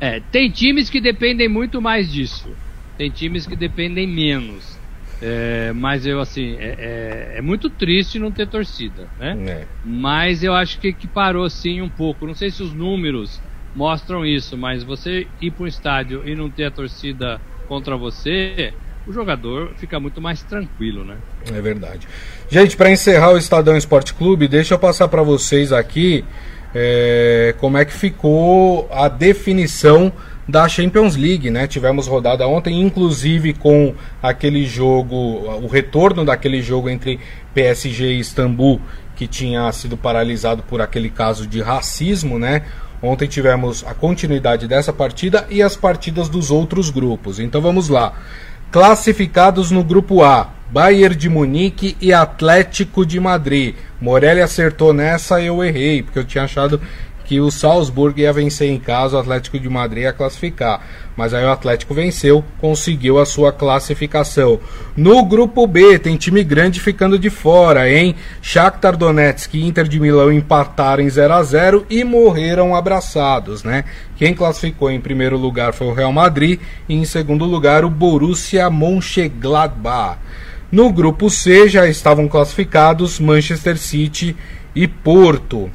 É, 0.00 0.20
tem 0.30 0.48
times 0.48 0.88
que 0.88 1.00
dependem 1.00 1.48
muito 1.48 1.82
mais 1.82 2.08
disso. 2.08 2.48
Tem 2.96 3.10
times 3.10 3.48
que 3.48 3.56
dependem 3.56 4.06
menos. 4.06 4.78
É, 5.20 5.72
mas 5.74 6.06
eu 6.06 6.20
assim 6.20 6.54
é, 6.60 6.76
é, 6.78 7.38
é, 7.38 7.42
muito 7.42 7.68
triste 7.68 8.20
não 8.20 8.30
ter 8.30 8.46
torcida, 8.46 9.08
né? 9.18 9.36
É. 9.44 9.66
Mas 9.84 10.44
eu 10.44 10.54
acho 10.54 10.78
que, 10.78 10.92
que 10.92 11.08
parou 11.08 11.50
sim 11.50 11.80
um 11.80 11.88
pouco. 11.88 12.28
Não 12.28 12.34
sei 12.34 12.52
se 12.52 12.62
os 12.62 12.72
números 12.72 13.40
mostram 13.74 14.24
isso, 14.24 14.56
mas 14.56 14.82
você 14.82 15.26
ir 15.40 15.50
para 15.50 15.64
um 15.64 15.66
estádio 15.66 16.28
e 16.28 16.34
não 16.34 16.50
ter 16.50 16.64
a 16.64 16.70
torcida 16.70 17.40
contra 17.66 17.96
você, 17.96 18.72
o 19.06 19.12
jogador 19.12 19.72
fica 19.76 19.98
muito 19.98 20.20
mais 20.20 20.42
tranquilo, 20.42 21.04
né? 21.04 21.16
É 21.52 21.60
verdade. 21.60 22.06
Gente, 22.48 22.76
para 22.76 22.90
encerrar 22.90 23.32
o 23.32 23.38
Estadão 23.38 23.76
Esporte 23.76 24.14
Clube, 24.14 24.48
deixa 24.48 24.74
eu 24.74 24.78
passar 24.78 25.08
para 25.08 25.22
vocês 25.22 25.72
aqui 25.72 26.24
é, 26.74 27.54
como 27.58 27.78
é 27.78 27.84
que 27.84 27.92
ficou 27.92 28.88
a 28.92 29.08
definição 29.08 30.12
da 30.46 30.66
Champions 30.66 31.14
League, 31.14 31.50
né? 31.50 31.66
Tivemos 31.66 32.06
rodada 32.06 32.46
ontem, 32.46 32.80
inclusive 32.80 33.52
com 33.52 33.94
aquele 34.22 34.64
jogo, 34.64 35.16
o 35.62 35.66
retorno 35.66 36.24
daquele 36.24 36.62
jogo 36.62 36.88
entre 36.88 37.20
PSG 37.54 38.14
e 38.14 38.20
Istambul, 38.20 38.80
que 39.14 39.26
tinha 39.26 39.70
sido 39.72 39.96
paralisado 39.96 40.62
por 40.62 40.80
aquele 40.80 41.10
caso 41.10 41.46
de 41.46 41.60
racismo, 41.60 42.38
né? 42.38 42.62
Ontem 43.02 43.28
tivemos 43.28 43.84
a 43.86 43.94
continuidade 43.94 44.66
dessa 44.66 44.92
partida 44.92 45.46
e 45.48 45.62
as 45.62 45.76
partidas 45.76 46.28
dos 46.28 46.50
outros 46.50 46.90
grupos. 46.90 47.38
Então 47.38 47.60
vamos 47.60 47.88
lá. 47.88 48.12
Classificados 48.70 49.70
no 49.70 49.84
grupo 49.84 50.22
A: 50.22 50.50
Bayern 50.70 51.14
de 51.14 51.28
Munique 51.28 51.96
e 52.00 52.12
Atlético 52.12 53.06
de 53.06 53.20
Madrid. 53.20 53.74
Morelli 54.00 54.40
acertou 54.40 54.92
nessa, 54.92 55.40
eu 55.40 55.62
errei, 55.62 56.02
porque 56.02 56.18
eu 56.18 56.24
tinha 56.24 56.44
achado 56.44 56.80
que 57.24 57.40
o 57.40 57.50
Salzburg 57.50 58.20
ia 58.20 58.32
vencer 58.32 58.70
em 58.70 58.78
casa, 58.78 59.16
o 59.16 59.20
Atlético 59.20 59.58
de 59.58 59.68
Madrid 59.68 60.04
ia 60.04 60.12
classificar. 60.12 60.80
Mas 61.18 61.34
aí 61.34 61.44
o 61.44 61.50
Atlético 61.50 61.94
venceu, 61.94 62.44
conseguiu 62.60 63.18
a 63.18 63.26
sua 63.26 63.50
classificação. 63.50 64.60
No 64.96 65.24
grupo 65.24 65.66
B, 65.66 65.98
tem 65.98 66.16
time 66.16 66.44
grande 66.44 66.78
ficando 66.78 67.18
de 67.18 67.28
fora, 67.28 67.90
hein? 67.90 68.14
Shakhtar 68.40 68.96
Donetsk 68.96 69.52
e 69.54 69.66
Inter 69.66 69.88
de 69.88 69.98
Milão 69.98 70.30
empataram 70.30 71.02
em 71.02 71.10
0 71.10 71.34
a 71.34 71.42
0 71.42 71.86
e 71.90 72.04
morreram 72.04 72.72
abraçados, 72.72 73.64
né? 73.64 73.84
Quem 74.16 74.32
classificou 74.32 74.92
em 74.92 75.00
primeiro 75.00 75.36
lugar 75.36 75.72
foi 75.72 75.88
o 75.88 75.92
Real 75.92 76.12
Madrid 76.12 76.60
e 76.88 76.94
em 76.94 77.04
segundo 77.04 77.44
lugar 77.44 77.84
o 77.84 77.90
Borussia 77.90 78.70
Mönchengladbach. 78.70 80.20
No 80.70 80.92
grupo 80.92 81.28
C 81.28 81.68
já 81.68 81.88
estavam 81.88 82.28
classificados 82.28 83.18
Manchester 83.18 83.76
City 83.76 84.36
e 84.72 84.86
Porto. 84.86 85.68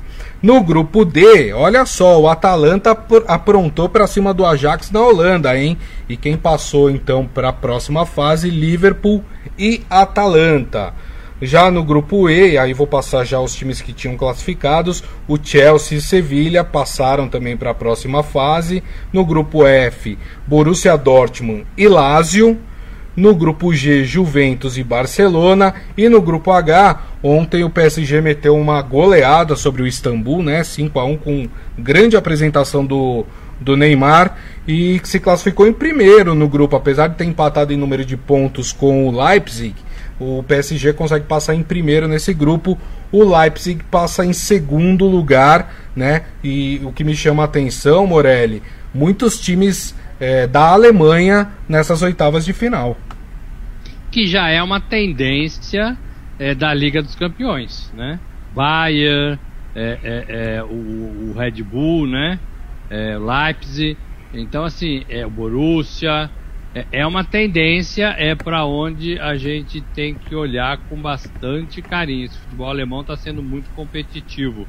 No 0.43 0.61
grupo 0.61 1.05
D, 1.05 1.53
olha 1.53 1.85
só, 1.85 2.19
o 2.19 2.27
Atalanta 2.27 2.91
aprontou 3.29 3.87
para 3.87 4.05
cima 4.05 4.33
do 4.33 4.45
Ajax 4.45 4.91
na 4.91 4.99
Holanda, 4.99 5.57
hein? 5.57 5.77
E 6.09 6.17
quem 6.17 6.35
passou 6.35 6.89
então 6.91 7.25
para 7.25 7.47
a 7.47 7.53
próxima 7.53 8.05
fase, 8.05 8.49
Liverpool 8.49 9.23
e 9.57 9.83
Atalanta. 9.89 10.93
Já 11.41 11.71
no 11.71 11.81
grupo 11.81 12.29
E, 12.29 12.57
aí 12.57 12.73
vou 12.73 12.85
passar 12.85 13.23
já 13.23 13.39
os 13.39 13.55
times 13.55 13.79
que 13.79 13.93
tinham 13.93 14.17
classificados, 14.17 15.01
o 15.29 15.37
Chelsea 15.41 15.97
e 15.97 16.01
Sevilha 16.01 16.61
passaram 16.61 17.29
também 17.29 17.55
para 17.55 17.69
a 17.71 17.73
próxima 17.73 18.21
fase. 18.21 18.83
No 19.13 19.25
grupo 19.25 19.65
F, 19.65 20.17
Borussia 20.45 20.97
Dortmund 20.97 21.65
e 21.77 21.87
Lazio. 21.87 22.59
No 23.15 23.35
grupo 23.35 23.73
G, 23.73 24.03
Juventus 24.03 24.77
e 24.77 24.83
Barcelona. 24.83 25.73
E 25.97 26.09
no 26.09 26.21
grupo 26.21 26.51
H, 26.51 27.01
ontem 27.21 27.63
o 27.63 27.69
PSG 27.69 28.21
meteu 28.21 28.55
uma 28.55 28.81
goleada 28.81 29.55
sobre 29.55 29.83
o 29.83 29.87
Istambul, 29.87 30.41
né? 30.41 30.63
5 30.63 30.99
a 30.99 31.05
1 31.05 31.17
com 31.17 31.47
grande 31.77 32.17
apresentação 32.17 32.85
do, 32.85 33.25
do 33.59 33.77
Neymar 33.77 34.37
e 34.67 34.99
se 35.03 35.19
classificou 35.19 35.67
em 35.67 35.73
primeiro 35.73 36.35
no 36.35 36.47
grupo, 36.47 36.75
apesar 36.75 37.07
de 37.07 37.15
ter 37.15 37.25
empatado 37.25 37.73
em 37.73 37.77
número 37.77 38.05
de 38.05 38.17
pontos 38.17 38.71
com 38.71 39.07
o 39.07 39.23
Leipzig. 39.23 39.75
O 40.19 40.43
PSG 40.43 40.93
consegue 40.93 41.25
passar 41.25 41.55
em 41.55 41.63
primeiro 41.63 42.07
nesse 42.07 42.33
grupo, 42.33 42.77
o 43.11 43.23
Leipzig 43.23 43.83
passa 43.89 44.25
em 44.25 44.33
segundo 44.33 45.05
lugar, 45.05 45.73
né? 45.95 46.23
E 46.43 46.81
o 46.83 46.91
que 46.91 47.03
me 47.03 47.15
chama 47.15 47.43
a 47.43 47.45
atenção, 47.45 48.05
Morelli, 48.05 48.61
muitos 48.93 49.39
times 49.39 49.95
é, 50.19 50.47
da 50.47 50.69
Alemanha 50.69 51.51
nessas 51.67 52.01
oitavas 52.01 52.45
de 52.45 52.53
final. 52.53 52.97
Que 54.11 54.27
já 54.27 54.49
é 54.49 54.61
uma 54.61 54.79
tendência 54.79 55.97
é, 56.39 56.53
da 56.53 56.73
Liga 56.73 57.01
dos 57.01 57.15
Campeões, 57.15 57.91
né? 57.93 58.19
Bayern, 58.53 59.39
é, 59.75 59.99
é, 60.03 60.25
é 60.57 60.63
o, 60.63 60.67
o, 60.67 61.35
Red 61.37 61.63
Bull, 61.63 62.07
né? 62.07 62.39
É, 62.89 63.17
Leipzig, 63.17 63.97
então 64.33 64.63
assim, 64.63 65.03
é 65.09 65.25
o 65.25 65.29
Borussia, 65.29 66.29
é 66.91 67.05
uma 67.05 67.23
tendência, 67.23 68.15
é 68.17 68.33
para 68.33 68.65
onde 68.65 69.19
a 69.19 69.35
gente 69.35 69.81
tem 69.93 70.15
que 70.15 70.33
olhar 70.33 70.77
com 70.89 70.99
bastante 70.99 71.81
carinho. 71.81 72.25
Esse 72.25 72.37
futebol 72.39 72.67
alemão 72.67 73.01
está 73.01 73.15
sendo 73.15 73.43
muito 73.43 73.69
competitivo. 73.71 74.67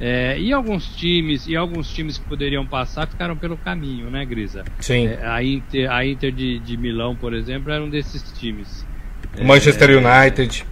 É, 0.00 0.38
e 0.38 0.50
alguns 0.50 0.96
times, 0.96 1.46
e 1.46 1.54
alguns 1.54 1.92
times 1.92 2.16
que 2.16 2.24
poderiam 2.24 2.66
passar 2.66 3.06
ficaram 3.06 3.36
pelo 3.36 3.56
caminho, 3.58 4.10
né, 4.10 4.24
Grisa? 4.24 4.64
Sim. 4.78 5.06
É, 5.06 5.26
a 5.26 5.44
Inter, 5.44 5.90
a 5.92 6.06
Inter 6.06 6.32
de, 6.32 6.58
de 6.58 6.76
Milão, 6.76 7.14
por 7.14 7.34
exemplo, 7.34 7.70
era 7.70 7.84
um 7.84 7.90
desses 7.90 8.22
times. 8.38 8.86
O 9.38 9.44
Manchester 9.44 9.90
é, 9.90 9.96
United. 9.96 10.64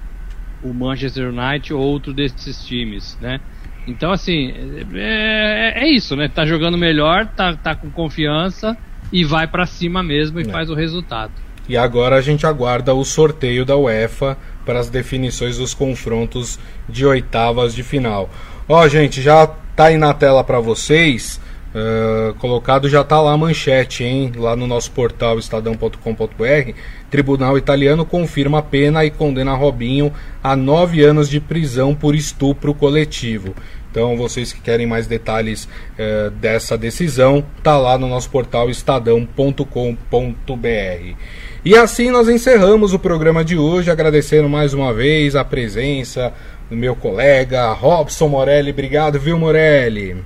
O 0.63 0.73
Manchester 0.73 1.29
United, 1.29 1.75
outro 1.75 2.15
desses 2.15 2.65
times, 2.67 3.19
né? 3.21 3.39
Então, 3.87 4.13
assim, 4.13 4.53
é, 4.95 5.75
é, 5.77 5.85
é 5.85 5.89
isso, 5.91 6.17
né? 6.17 6.29
Tá 6.29 6.47
jogando 6.47 6.79
melhor, 6.79 7.27
tá, 7.27 7.55
tá 7.55 7.75
com 7.75 7.91
confiança 7.91 8.77
e 9.13 9.25
vai 9.25 9.47
para 9.47 9.67
cima 9.67 10.03
mesmo 10.03 10.41
e 10.41 10.43
é. 10.43 10.47
faz 10.47 10.71
o 10.71 10.75
resultado. 10.75 11.33
E 11.69 11.77
agora 11.77 12.17
a 12.17 12.21
gente 12.23 12.47
aguarda 12.47 12.95
o 12.95 13.05
sorteio 13.05 13.65
da 13.65 13.77
UEFA 13.77 14.39
para 14.65 14.79
as 14.79 14.89
definições 14.89 15.59
dos 15.59 15.75
confrontos 15.75 16.59
de 16.89 17.05
oitavas 17.05 17.75
de 17.75 17.83
final. 17.83 18.31
Ó, 18.69 18.87
gente, 18.87 19.23
já 19.23 19.47
tá 19.47 19.87
aí 19.87 19.97
na 19.97 20.13
tela 20.13 20.45
para 20.45 20.61
vocês. 20.61 21.41
Uh, 21.69 22.35
colocado 22.35 22.89
já 22.89 23.05
tá 23.05 23.21
lá 23.21 23.33
a 23.33 23.37
manchete, 23.37 24.05
hein? 24.05 24.33
Lá 24.37 24.55
no 24.55 24.67
nosso 24.67 24.91
portal 24.91 25.39
estadão.com.br. 25.39 26.73
Tribunal 27.11 27.57
italiano 27.57 28.05
confirma 28.05 28.59
a 28.59 28.63
pena 28.63 29.05
e 29.05 29.11
condena 29.11 29.55
Robinho 29.55 30.13
a 30.43 30.55
nove 30.55 31.03
anos 31.03 31.29
de 31.31 31.41
prisão 31.41 31.95
por 31.95 32.15
estupro 32.15 32.75
coletivo. 32.75 33.55
Então, 33.91 34.17
vocês 34.19 34.53
que 34.53 34.61
querem 34.61 34.87
mais 34.87 35.07
detalhes 35.07 35.65
uh, 35.65 36.31
dessa 36.33 36.77
decisão, 36.77 37.43
tá 37.63 37.79
lá 37.79 37.97
no 37.97 38.07
nosso 38.07 38.29
portal 38.29 38.69
estadão.com.br. 38.69 39.65
E 41.65 41.75
assim 41.75 42.11
nós 42.11 42.29
encerramos 42.29 42.93
o 42.93 42.99
programa 42.99 43.45
de 43.45 43.57
hoje, 43.59 43.91
agradecendo 43.91 44.49
mais 44.49 44.73
uma 44.73 44.93
vez 44.93 45.35
a 45.35 45.45
presença, 45.45 46.33
do 46.69 46.77
meu 46.77 46.95
colega 46.95 47.73
Robson 47.73 48.29
Morelli. 48.29 48.71
Obrigado, 48.71 49.19
viu, 49.19 49.39
Morelli? 49.39 50.17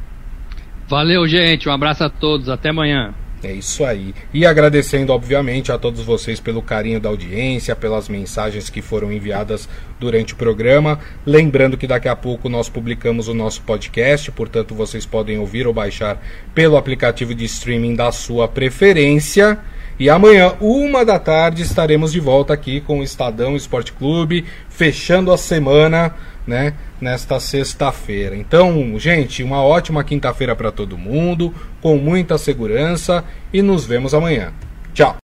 Valeu, 0.89 1.27
gente. 1.27 1.69
Um 1.69 1.73
abraço 1.73 2.05
a 2.05 2.11
todos. 2.11 2.49
Até 2.49 2.71
amanhã. 2.71 3.15
É 3.45 3.51
isso 3.51 3.85
aí. 3.85 4.15
E 4.33 4.47
agradecendo, 4.47 5.13
obviamente, 5.13 5.73
a 5.73 5.79
todos 5.79 6.01
vocês 6.03 6.39
pelo 6.39 6.63
carinho 6.63 7.01
da 7.01 7.09
audiência, 7.09 7.75
pelas 7.75 8.09
mensagens 8.09 8.71
que 8.71 8.81
foram 8.81 9.11
enviadas 9.11 9.69
durante 9.99 10.33
o 10.33 10.37
programa. 10.37 11.01
Lembrando 11.27 11.77
que 11.77 11.89
daqui 11.89 12.09
a 12.09 12.15
pouco 12.15 12.49
nós 12.49 12.69
publicamos 12.69 13.27
o 13.27 13.35
nosso 13.35 13.63
podcast, 13.63 14.31
portanto, 14.31 14.77
vocês 14.77 15.05
podem 15.05 15.39
ouvir 15.39 15.67
ou 15.67 15.75
baixar 15.75 16.23
pelo 16.55 16.77
aplicativo 16.77 17.35
de 17.35 17.45
streaming 17.47 17.97
da 17.97 18.13
sua 18.13 18.47
preferência. 18.47 19.59
E 19.99 20.09
amanhã, 20.09 20.55
uma 20.61 21.05
da 21.05 21.19
tarde, 21.19 21.63
estaremos 21.63 22.13
de 22.13 22.21
volta 22.21 22.55
aqui 22.55 22.81
com 22.81 23.01
o 23.01 23.03
Estadão 23.03 23.57
Esporte 23.57 23.93
Clube, 23.93 24.45
fechando 24.69 25.33
a 25.33 25.37
semana 25.37 26.15
né, 26.47 26.75
nesta 27.01 27.39
sexta-feira. 27.41 28.37
Então, 28.37 28.99
gente, 28.99 29.43
uma 29.43 29.63
ótima 29.63 30.05
quinta-feira 30.05 30.55
para 30.55 30.73
todo 30.73 30.99
mundo, 30.99 31.55
com 31.81 31.97
muita 31.97 32.39
segurança 32.39 33.25
e 33.53 33.63
nos 33.63 33.85
vemos 33.85 34.15
amanhã. 34.15 34.53
Tchau. 34.93 35.17